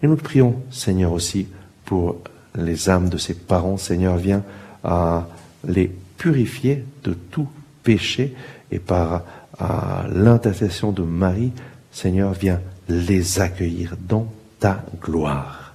Et 0.01 0.07
nous 0.07 0.15
prions, 0.15 0.61
Seigneur, 0.69 1.11
aussi 1.13 1.47
pour 1.85 2.17
les 2.55 2.89
âmes 2.89 3.09
de 3.09 3.17
ses 3.17 3.33
parents. 3.33 3.77
Seigneur, 3.77 4.17
viens 4.17 4.43
à 4.83 5.27
les 5.67 5.91
purifier 6.17 6.85
de 7.03 7.13
tout 7.13 7.47
péché 7.83 8.35
et 8.71 8.79
par 8.79 9.23
l'intercession 10.13 10.91
de 10.91 11.03
Marie, 11.03 11.51
Seigneur, 11.91 12.33
viens 12.33 12.59
les 12.89 13.39
accueillir 13.39 13.95
dans 14.07 14.27
ta 14.59 14.83
gloire. 15.01 15.73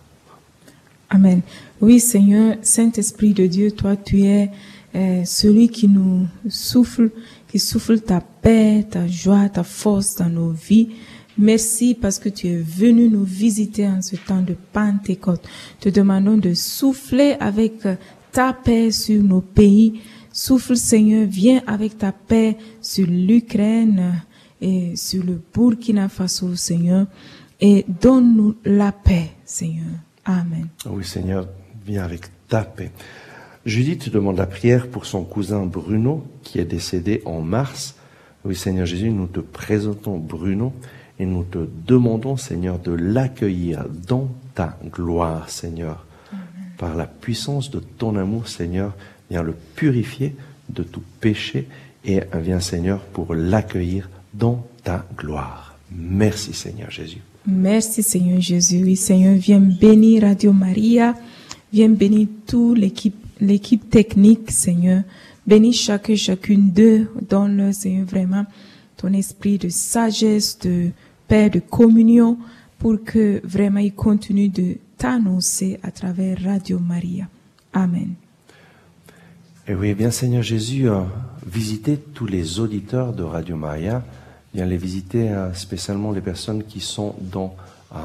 Amen. 1.11 1.41
Oui, 1.81 2.01
Seigneur, 2.01 2.57
Saint-Esprit 2.63 3.33
de 3.33 3.47
Dieu, 3.47 3.71
toi, 3.71 3.97
tu 3.97 4.25
es 4.25 4.51
euh, 4.95 5.25
celui 5.25 5.69
qui 5.69 5.89
nous 5.89 6.27
souffle, 6.49 7.11
qui 7.49 7.59
souffle 7.59 8.01
ta 8.01 8.21
paix, 8.21 8.87
ta 8.91 9.07
joie, 9.07 9.49
ta 9.49 9.63
force 9.63 10.17
dans 10.17 10.29
nos 10.29 10.51
vies. 10.51 10.89
Merci 11.37 11.95
parce 11.95 12.19
que 12.19 12.29
tu 12.29 12.49
es 12.49 12.57
venu 12.57 13.09
nous 13.09 13.25
visiter 13.25 13.87
en 13.87 14.03
ce 14.03 14.17
temps 14.17 14.43
de 14.43 14.57
Pentecôte. 14.73 15.43
Te 15.79 15.89
demandons 15.89 16.37
de 16.37 16.53
souffler 16.55 17.37
avec 17.39 17.87
ta 18.33 18.53
paix 18.53 18.91
sur 18.91 19.23
nos 19.23 19.41
pays. 19.41 20.01
Souffle 20.33 20.77
Seigneur, 20.77 21.27
viens 21.29 21.63
avec 21.67 21.99
ta 21.99 22.13
paix 22.13 22.57
sur 22.81 23.07
l'Ukraine 23.07 24.23
et 24.61 24.97
sur 24.97 25.25
le 25.25 25.41
Burkina 25.55 26.09
Faso 26.09 26.55
Seigneur 26.57 27.07
et 27.61 27.85
donne-nous 27.89 28.57
la 28.65 28.93
paix 28.93 29.31
Seigneur. 29.45 29.87
Amen. 30.25 30.69
Oui, 30.87 31.05
Seigneur, 31.05 31.49
viens 31.85 32.05
avec 32.05 32.27
ta 32.49 32.63
paix. 32.65 32.91
Judith 33.67 34.11
demande 34.11 34.39
la 34.39 34.47
prière 34.47 34.87
pour 34.87 35.07
son 35.07 35.25
cousin 35.25 35.67
Bruno 35.67 36.25
qui 36.43 36.59
est 36.59 36.65
décédé 36.65 37.23
en 37.25 37.41
mars. 37.41 37.97
Oui, 38.45 38.55
Seigneur 38.55 38.87
Jésus, 38.87 39.11
nous 39.11 39.27
te 39.27 39.41
présentons 39.41 40.19
Bruno 40.19 40.73
et 41.19 41.27
nous 41.27 41.45
te 41.45 41.59
demandons, 41.87 42.37
Seigneur, 42.37 42.79
de 42.79 42.93
l'accueillir 42.93 43.85
dans 44.07 44.29
ta 44.55 44.79
gloire, 44.85 45.51
Seigneur. 45.51 46.07
Par 46.79 46.95
la 46.95 47.07
puissance 47.07 47.71
de 47.71 47.81
ton 47.81 48.17
amour, 48.17 48.49
Seigneur, 48.49 48.95
viens 49.31 49.43
le 49.43 49.55
purifier 49.75 50.37
de 50.69 50.85
tout 50.85 51.03
péché 51.21 51.67
et 52.05 52.21
viens, 52.35 52.61
Seigneur, 52.61 53.01
pour 53.01 53.35
l'accueillir 53.35 54.09
dans 54.33 54.65
ta 54.85 55.05
gloire. 55.17 55.77
Merci, 55.91 56.53
Seigneur 56.53 56.91
Jésus. 56.91 57.21
Merci 57.47 58.03
Seigneur 58.03 58.41
Jésus. 58.41 58.83
Oui, 58.85 58.95
Seigneur, 58.95 59.35
viens 59.35 59.59
bénir 59.59 60.23
Radio 60.23 60.53
Maria. 60.53 61.15
Viens 61.73 61.89
bénir 61.89 62.29
toute 62.47 62.79
l'équipe, 62.79 63.15
l'équipe 63.41 63.89
technique, 63.89 64.51
Seigneur. 64.51 65.03
Bénis 65.47 65.73
chacun, 65.73 66.15
chacune 66.15 66.71
d'eux. 66.71 67.09
Donne-leur, 67.29 67.73
Seigneur, 67.73 68.07
vraiment 68.07 68.45
ton 68.97 69.13
esprit 69.13 69.59
de 69.59 69.69
sagesse, 69.69 70.59
de 70.59 70.91
paix, 71.29 71.49
de 71.49 71.61
communion, 71.61 72.37
pour 72.79 73.03
que 73.05 73.41
vraiment 73.45 73.81
ils 73.81 73.95
continuent 73.95 74.51
de 74.51 74.77
t'annoncer 74.97 75.79
à 75.83 75.91
travers 75.91 76.43
Radio 76.43 76.79
Maria. 76.79 77.29
Amen. 77.73 78.15
Et 79.67 79.75
oui, 79.75 79.95
bien 79.95 80.11
Seigneur 80.11 80.43
Jésus, 80.43 80.89
euh, 80.89 81.03
visitez 81.47 81.99
tous 81.99 82.27
les 82.27 82.59
auditeurs 82.59 83.13
de 83.13 83.23
Radio 83.23 83.55
Maria, 83.57 84.03
viens 84.55 84.65
les 84.65 84.77
visiter 84.77 85.29
euh, 85.29 85.53
spécialement 85.53 86.11
les 86.11 86.23
personnes 86.23 86.65
qui 86.65 86.81
sont 86.81 87.15
dans 87.21 87.55
euh, 87.95 87.97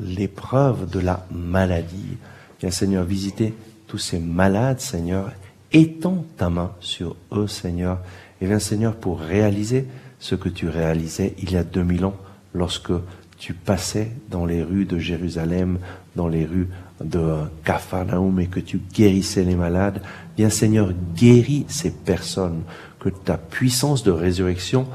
l'épreuve 0.00 0.90
de 0.90 0.98
la 0.98 1.24
maladie. 1.30 2.16
Viens 2.60 2.70
Seigneur 2.70 3.04
visiter 3.04 3.54
tous 3.88 3.98
ces 3.98 4.18
malades, 4.18 4.80
Seigneur, 4.80 5.32
étends 5.72 6.24
ta 6.36 6.50
main 6.50 6.72
sur 6.78 7.16
eux, 7.32 7.48
Seigneur, 7.48 7.98
et 8.40 8.46
viens 8.46 8.58
Seigneur 8.58 8.94
pour 8.94 9.18
réaliser 9.18 9.86
ce 10.20 10.34
que 10.34 10.48
tu 10.48 10.68
réalisais 10.68 11.34
il 11.38 11.52
y 11.52 11.56
a 11.56 11.64
2000 11.64 12.04
ans 12.04 12.16
lorsque 12.54 12.92
tu 13.38 13.54
passais 13.54 14.10
dans 14.30 14.44
les 14.44 14.62
rues 14.62 14.84
de 14.84 14.98
Jérusalem, 14.98 15.78
dans 16.16 16.28
les 16.28 16.44
rues 16.44 16.68
de 17.02 17.36
Capharnaüm 17.64 18.38
et 18.40 18.46
que 18.46 18.60
tu 18.60 18.80
guérissais 18.92 19.44
les 19.44 19.54
malades. 19.54 20.02
Viens 20.36 20.50
Seigneur, 20.50 20.92
guéris 21.14 21.64
ces 21.68 21.90
personnes, 21.90 22.62
que 22.98 23.08
ta 23.08 23.38
puissance 23.38 24.02
de 24.02 24.10
résurrection 24.10 24.86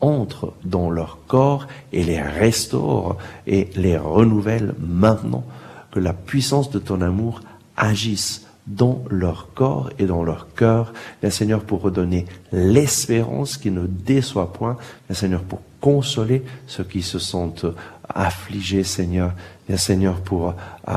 entre 0.00 0.52
dans 0.64 0.90
leur 0.90 1.18
corps 1.26 1.66
et 1.92 2.04
les 2.04 2.20
restaure 2.20 3.16
et 3.46 3.70
les 3.76 3.96
renouvelle 3.96 4.74
maintenant, 4.80 5.44
que 5.92 6.00
la 6.00 6.12
puissance 6.12 6.70
de 6.70 6.78
ton 6.78 7.00
amour 7.00 7.40
agisse 7.78 8.44
dans 8.66 9.02
leur 9.10 9.54
corps 9.54 9.90
et 9.98 10.04
dans 10.04 10.22
leur 10.22 10.52
cœur, 10.54 10.92
bien 11.22 11.30
Seigneur, 11.30 11.62
pour 11.62 11.80
redonner 11.80 12.26
l'espérance 12.52 13.56
qui 13.56 13.70
ne 13.70 13.86
déçoit 13.86 14.52
point, 14.52 14.76
bien 15.08 15.16
Seigneur, 15.16 15.42
pour 15.42 15.62
consoler 15.80 16.42
ceux 16.66 16.84
qui 16.84 17.02
se 17.02 17.18
sentent 17.18 17.66
affligés, 18.08 18.84
Seigneur, 18.84 19.32
bien 19.66 19.78
Seigneur, 19.78 20.20
pour 20.20 20.54
euh, 20.88 20.94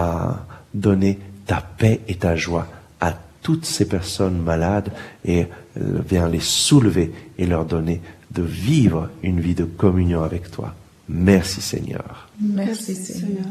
donner 0.73 1.19
ta 1.45 1.61
paix 1.61 2.01
et 2.07 2.15
ta 2.15 2.36
joie 2.36 2.67
à 2.99 3.13
toutes 3.41 3.65
ces 3.65 3.88
personnes 3.88 4.41
malades 4.41 4.91
et 5.23 5.47
euh, 5.77 6.01
viens 6.07 6.27
les 6.27 6.39
soulever 6.39 7.13
et 7.38 7.45
leur 7.45 7.65
donner 7.65 8.01
de 8.32 8.43
vivre 8.43 9.09
une 9.23 9.39
vie 9.39 9.55
de 9.55 9.65
communion 9.65 10.23
avec 10.23 10.51
toi. 10.51 10.73
Merci 11.09 11.61
Seigneur. 11.61 12.29
Merci, 12.39 12.95
Seigneur. 12.95 13.45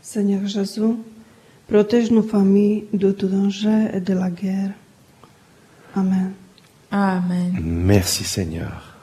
Seigneur 0.00 0.46
Jésus, 0.46 0.80
protège 1.68 2.10
nos 2.10 2.22
familles 2.22 2.84
de 2.92 3.12
tout 3.12 3.28
danger 3.28 3.88
et 3.92 4.00
de 4.00 4.14
la 4.14 4.30
guerre. 4.30 4.70
Amen. 5.94 6.32
Amen. 6.90 7.58
Merci 7.62 8.24
Seigneur. 8.24 8.94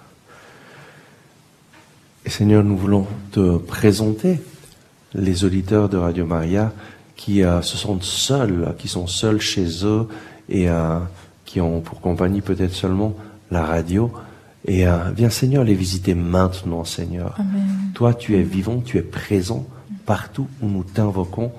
Et 2.26 2.30
Seigneur, 2.32 2.64
nous 2.64 2.76
voulons 2.76 3.06
te 3.32 3.58
présenter 3.58 4.42
les 5.14 5.46
auditeurs 5.46 5.90
de 5.90 5.98
Radio 5.98 6.26
Maria 6.26 6.74
qui 7.16 7.44
euh, 7.44 7.62
se 7.62 7.78
sentent 7.78 8.04
seuls, 8.04 8.74
qui 8.80 8.88
sont 8.88 9.08
seuls 9.08 9.40
chez 9.40 9.86
eux 9.86 10.08
et 10.50 10.68
euh, 10.68 11.00
qui 11.46 11.62
ont 11.62 11.82
pour 11.82 12.02
compagnie 12.02 12.42
peut-être 12.42 12.74
seulement 12.74 13.16
la 13.52 13.64
radio. 13.64 14.12
Et 14.66 14.88
euh, 14.88 15.12
viens 15.16 15.30
Seigneur 15.30 15.64
les 15.64 15.76
visiter 15.76 16.16
maintenant, 16.16 16.84
Seigneur. 16.84 17.36
Amen. 17.38 17.92
Toi, 17.94 18.16
tu 18.16 18.36
es 18.36 18.42
vivant, 18.42 18.82
tu 18.84 18.98
es 18.98 19.04
présent 19.04 19.68
partout 20.08 20.48
où 20.62 20.68
nous 20.68 20.84
t'invoquons. 20.84 21.52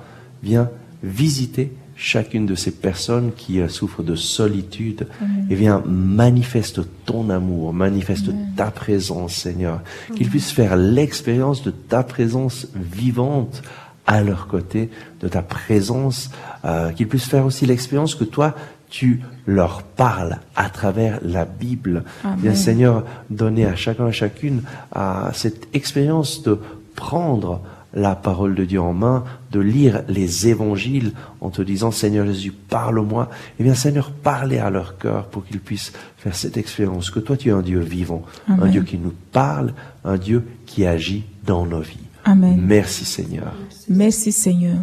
Viens 0.42 0.68
visiter 1.06 1.72
chacune 1.96 2.44
de 2.44 2.54
ces 2.54 2.72
personnes 2.72 3.32
qui 3.34 3.60
euh, 3.60 3.68
souffrent 3.68 4.02
de 4.02 4.14
solitude 4.14 5.06
et 5.48 5.54
viens 5.54 5.82
manifeste 5.86 6.82
ton 7.06 7.30
amour, 7.30 7.72
manifeste 7.72 8.30
ta 8.54 8.70
présence, 8.70 9.34
Seigneur. 9.34 9.80
Qu'ils 10.14 10.28
puissent 10.28 10.52
faire 10.52 10.76
l'expérience 10.76 11.62
de 11.62 11.70
ta 11.70 12.02
présence 12.02 12.68
vivante 12.74 13.62
à 14.06 14.22
leur 14.22 14.46
côté, 14.46 14.90
de 15.20 15.28
ta 15.28 15.42
présence, 15.42 16.30
euh, 16.64 16.92
qu'ils 16.92 17.08
puissent 17.08 17.24
faire 17.24 17.46
aussi 17.46 17.66
l'expérience 17.66 18.14
que 18.14 18.24
toi, 18.24 18.54
tu 18.88 19.20
leur 19.46 19.82
parles 19.82 20.38
à 20.54 20.68
travers 20.68 21.18
la 21.22 21.44
Bible. 21.44 22.04
Amen. 22.22 22.38
Viens, 22.40 22.54
Seigneur, 22.54 23.04
donner 23.30 23.66
à 23.66 23.74
chacun 23.74 24.08
et 24.08 24.12
chacune 24.12 24.62
à 24.92 25.30
cette 25.34 25.66
expérience 25.74 26.42
de 26.42 26.60
prendre 26.94 27.62
la 27.96 28.14
parole 28.14 28.54
de 28.54 28.64
Dieu 28.64 28.80
en 28.80 28.92
main, 28.92 29.24
de 29.50 29.58
lire 29.58 30.02
les 30.06 30.48
évangiles 30.48 31.12
en 31.40 31.48
te 31.48 31.62
disant 31.62 31.90
Seigneur 31.90 32.26
Jésus, 32.26 32.52
parle-moi. 32.52 33.30
Et 33.58 33.64
bien 33.64 33.74
Seigneur, 33.74 34.12
parler 34.12 34.58
à 34.58 34.68
leur 34.68 34.98
cœur 34.98 35.26
pour 35.28 35.46
qu'ils 35.46 35.60
puissent 35.60 35.92
faire 36.18 36.36
cette 36.36 36.58
expérience 36.58 37.10
que 37.10 37.20
toi 37.20 37.38
tu 37.38 37.48
es 37.48 37.52
un 37.52 37.62
Dieu 37.62 37.80
vivant, 37.80 38.22
un. 38.48 38.68
Dieu 38.68 38.82
qui 38.82 38.98
nous 38.98 39.14
parle, 39.32 39.72
un 40.04 40.18
Dieu 40.18 40.46
qui 40.66 40.84
agit 40.84 41.24
dans 41.44 41.64
nos 41.64 41.80
vies. 41.80 41.96
Amen. 42.24 42.60
Merci 42.60 43.06
Seigneur. 43.06 43.54
Merci 43.88 44.30
Seigneur. 44.30 44.76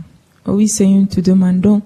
Oui 0.48 0.68
Seigneur, 0.68 1.02
nous 1.02 1.08
te 1.08 1.22
demandons 1.22 1.84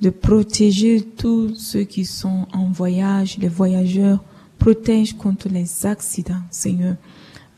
de 0.00 0.10
protéger 0.10 1.02
tous 1.02 1.56
ceux 1.56 1.82
qui 1.82 2.04
sont 2.04 2.46
en 2.52 2.66
voyage, 2.66 3.36
les 3.38 3.48
voyageurs. 3.48 4.22
Protège 4.60 5.16
contre 5.16 5.48
les 5.48 5.86
accidents, 5.86 6.42
Seigneur. 6.50 6.94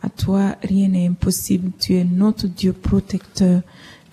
À 0.03 0.09
toi, 0.09 0.57
rien 0.63 0.89
n'est 0.89 1.07
impossible. 1.07 1.71
Tu 1.79 1.95
es 1.95 2.05
notre 2.05 2.47
Dieu 2.47 2.73
protecteur. 2.73 3.63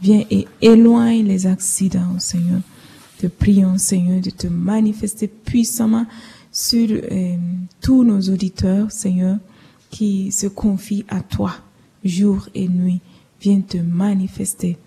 Viens 0.01 0.23
et 0.29 0.47
éloigne 0.61 1.25
les 1.25 1.47
accidents, 1.47 2.19
Seigneur. 2.19 2.61
Te 3.17 3.27
prions, 3.27 3.77
Seigneur, 3.77 4.21
de 4.21 4.29
te 4.29 4.47
manifester 4.47 5.27
puissamment 5.27 6.05
sur 6.51 6.89
euh, 6.89 7.35
tous 7.81 8.03
nos 8.03 8.19
auditeurs, 8.21 8.91
Seigneur, 8.91 9.37
qui 9.89 10.31
se 10.31 10.47
confient 10.47 11.05
à 11.07 11.21
toi 11.21 11.53
jour 12.03 12.49
et 12.53 12.67
nuit. 12.67 13.01
Viens 13.41 13.61
te 13.61 13.77
manifester 13.77 14.77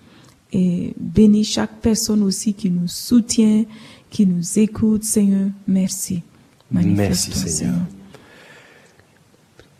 et 0.52 0.94
bénis 0.98 1.44
chaque 1.44 1.80
personne 1.80 2.22
aussi 2.22 2.54
qui 2.54 2.70
nous 2.70 2.88
soutient, 2.88 3.64
qui 4.10 4.26
nous 4.26 4.58
écoute, 4.58 5.04
Seigneur. 5.04 5.50
Merci. 5.68 6.22
Merci 6.70 6.88
Manifeste-toi, 6.88 7.50
Seigneur. 7.50 7.86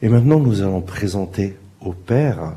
Et 0.03 0.09
maintenant, 0.09 0.41
nous 0.41 0.63
allons 0.63 0.81
présenter 0.81 1.57
au 1.81 1.93
Père 1.93 2.55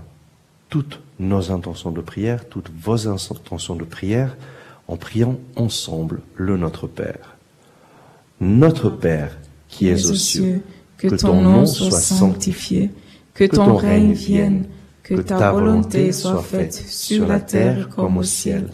toutes 0.70 1.02
nos 1.20 1.52
intentions 1.52 1.92
de 1.92 2.02
prière, 2.02 2.48
toutes 2.48 2.72
vos 2.82 3.08
intentions 3.08 3.76
de 3.76 3.84
prière, 3.84 4.38
en 4.88 4.96
priant 4.96 5.38
ensemble 5.56 6.22
le 6.36 6.58
Notre 6.58 6.88
Père. 6.88 7.36
Notre 8.40 8.90
Père 8.90 9.38
qui 9.68 9.88
es 9.88 10.10
aux 10.10 10.16
cieux, 10.16 10.62
que 10.98 11.16
ton 11.16 11.42
nom 11.42 11.66
soit 11.66 11.92
sanctifié, 11.92 12.92
que 13.34 13.44
ton 13.44 13.76
règne 13.76 14.14
vienne, 14.14 14.66
que 15.02 15.16
ta 15.16 15.52
volonté 15.52 16.12
soit 16.12 16.44
faite 16.44 16.74
sur 16.74 17.28
la 17.28 17.40
terre 17.40 17.90
comme 17.90 18.18
au 18.18 18.24
ciel. 18.24 18.70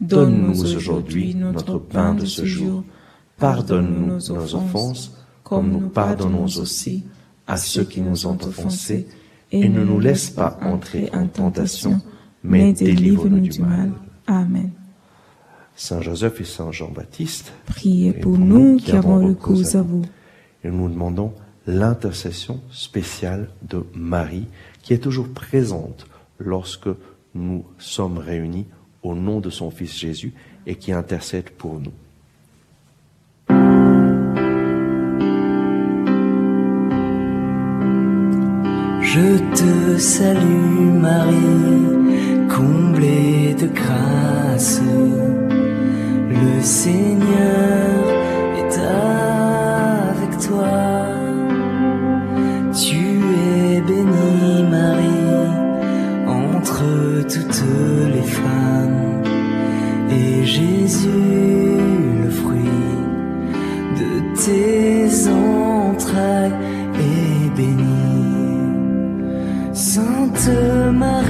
Donne-nous 0.00 0.74
aujourd'hui 0.74 1.34
notre 1.34 1.78
pain 1.78 2.14
de 2.14 2.24
ce 2.24 2.44
jour. 2.44 2.82
Pardonne-nous 3.36 4.34
nos 4.34 4.54
offenses, 4.54 5.12
comme 5.44 5.70
nous 5.70 5.88
pardonnons 5.88 6.46
aussi 6.46 7.04
à 7.48 7.56
ceux 7.56 7.84
qui 7.84 8.00
nous 8.00 8.26
ont 8.26 8.38
offensés, 8.42 9.08
et 9.50 9.68
ne 9.68 9.82
nous 9.82 9.98
laisse 9.98 10.30
pas 10.30 10.58
entrer 10.62 11.08
en 11.12 11.26
tentation, 11.26 12.00
mais 12.44 12.72
délivre-nous 12.74 13.40
du 13.40 13.60
mal. 13.60 13.90
Amen. 14.26 14.70
Saint 15.74 16.02
Joseph 16.02 16.40
et 16.40 16.44
Saint 16.44 16.70
Jean-Baptiste, 16.70 17.52
Priez 17.66 18.12
pour 18.12 18.36
nous 18.36 18.76
qui 18.76 18.92
avons 18.92 19.26
recours 19.26 19.62
à 19.74 19.82
vous. 19.82 20.02
et 20.62 20.70
nous 20.70 20.88
demandons 20.88 21.32
l'intercession 21.66 22.60
spéciale 22.70 23.48
de 23.62 23.84
Marie 23.94 24.46
qui 24.82 24.92
est 24.92 24.98
toujours 24.98 25.28
présente 25.28 26.06
lorsque 26.38 26.88
nous 27.34 27.64
sommes 27.78 28.18
réunis 28.18 28.66
au 29.02 29.14
nom 29.14 29.40
de 29.40 29.50
son 29.50 29.70
Fils 29.70 29.96
Jésus 29.96 30.34
et 30.66 30.74
qui 30.74 30.92
intercède 30.92 31.50
pour 31.50 31.80
nous. 31.80 31.92
Je 39.14 39.38
te 39.58 39.98
salue 39.98 41.00
Marie, 41.00 42.46
comblée 42.54 43.56
de 43.58 43.66
grâce. 43.68 44.82
Le 46.42 46.60
Seigneur 46.60 48.04
est 48.60 48.76
avec 48.78 50.32
toi. 50.46 50.76
Tu 52.82 53.00
es 53.46 53.80
bénie 53.80 54.62
Marie 54.70 55.48
entre 56.26 56.82
toutes 57.32 57.64
les 58.14 58.28
femmes. 58.40 59.22
Et 60.10 60.44
Jésus, 60.44 61.08
le 62.24 62.30
fruit 62.30 62.90
de 64.00 64.10
tes 64.44 64.87
me. 70.92 71.27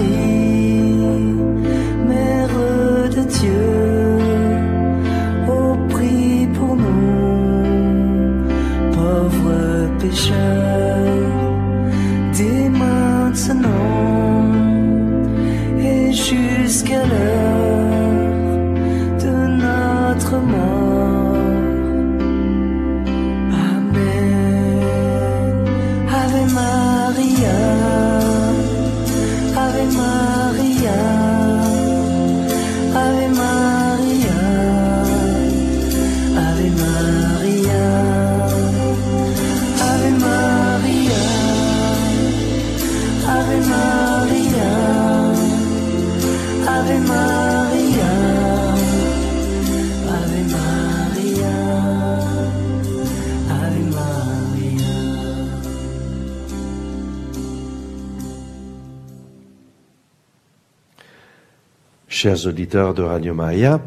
Chers 62.21 62.49
auditeurs 62.49 62.95
de 62.95 63.05
Radio 63.05 63.33
Maria, 63.33 63.81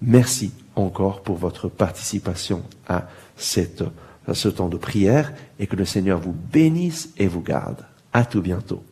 Merci 0.00 0.52
encore 0.76 1.22
pour 1.22 1.34
votre 1.36 1.68
participation 1.68 2.62
à, 2.86 3.08
à 4.28 4.34
ce 4.34 4.48
temps 4.50 4.68
de 4.68 4.76
prière 4.76 5.32
et 5.58 5.66
que 5.66 5.74
le 5.74 5.84
Seigneur 5.84 6.20
vous 6.20 6.34
bénisse 6.52 7.08
et 7.18 7.26
vous 7.26 7.40
garde. 7.42 7.84
À 8.12 8.24
tout 8.24 8.40
bientôt. 8.40 8.84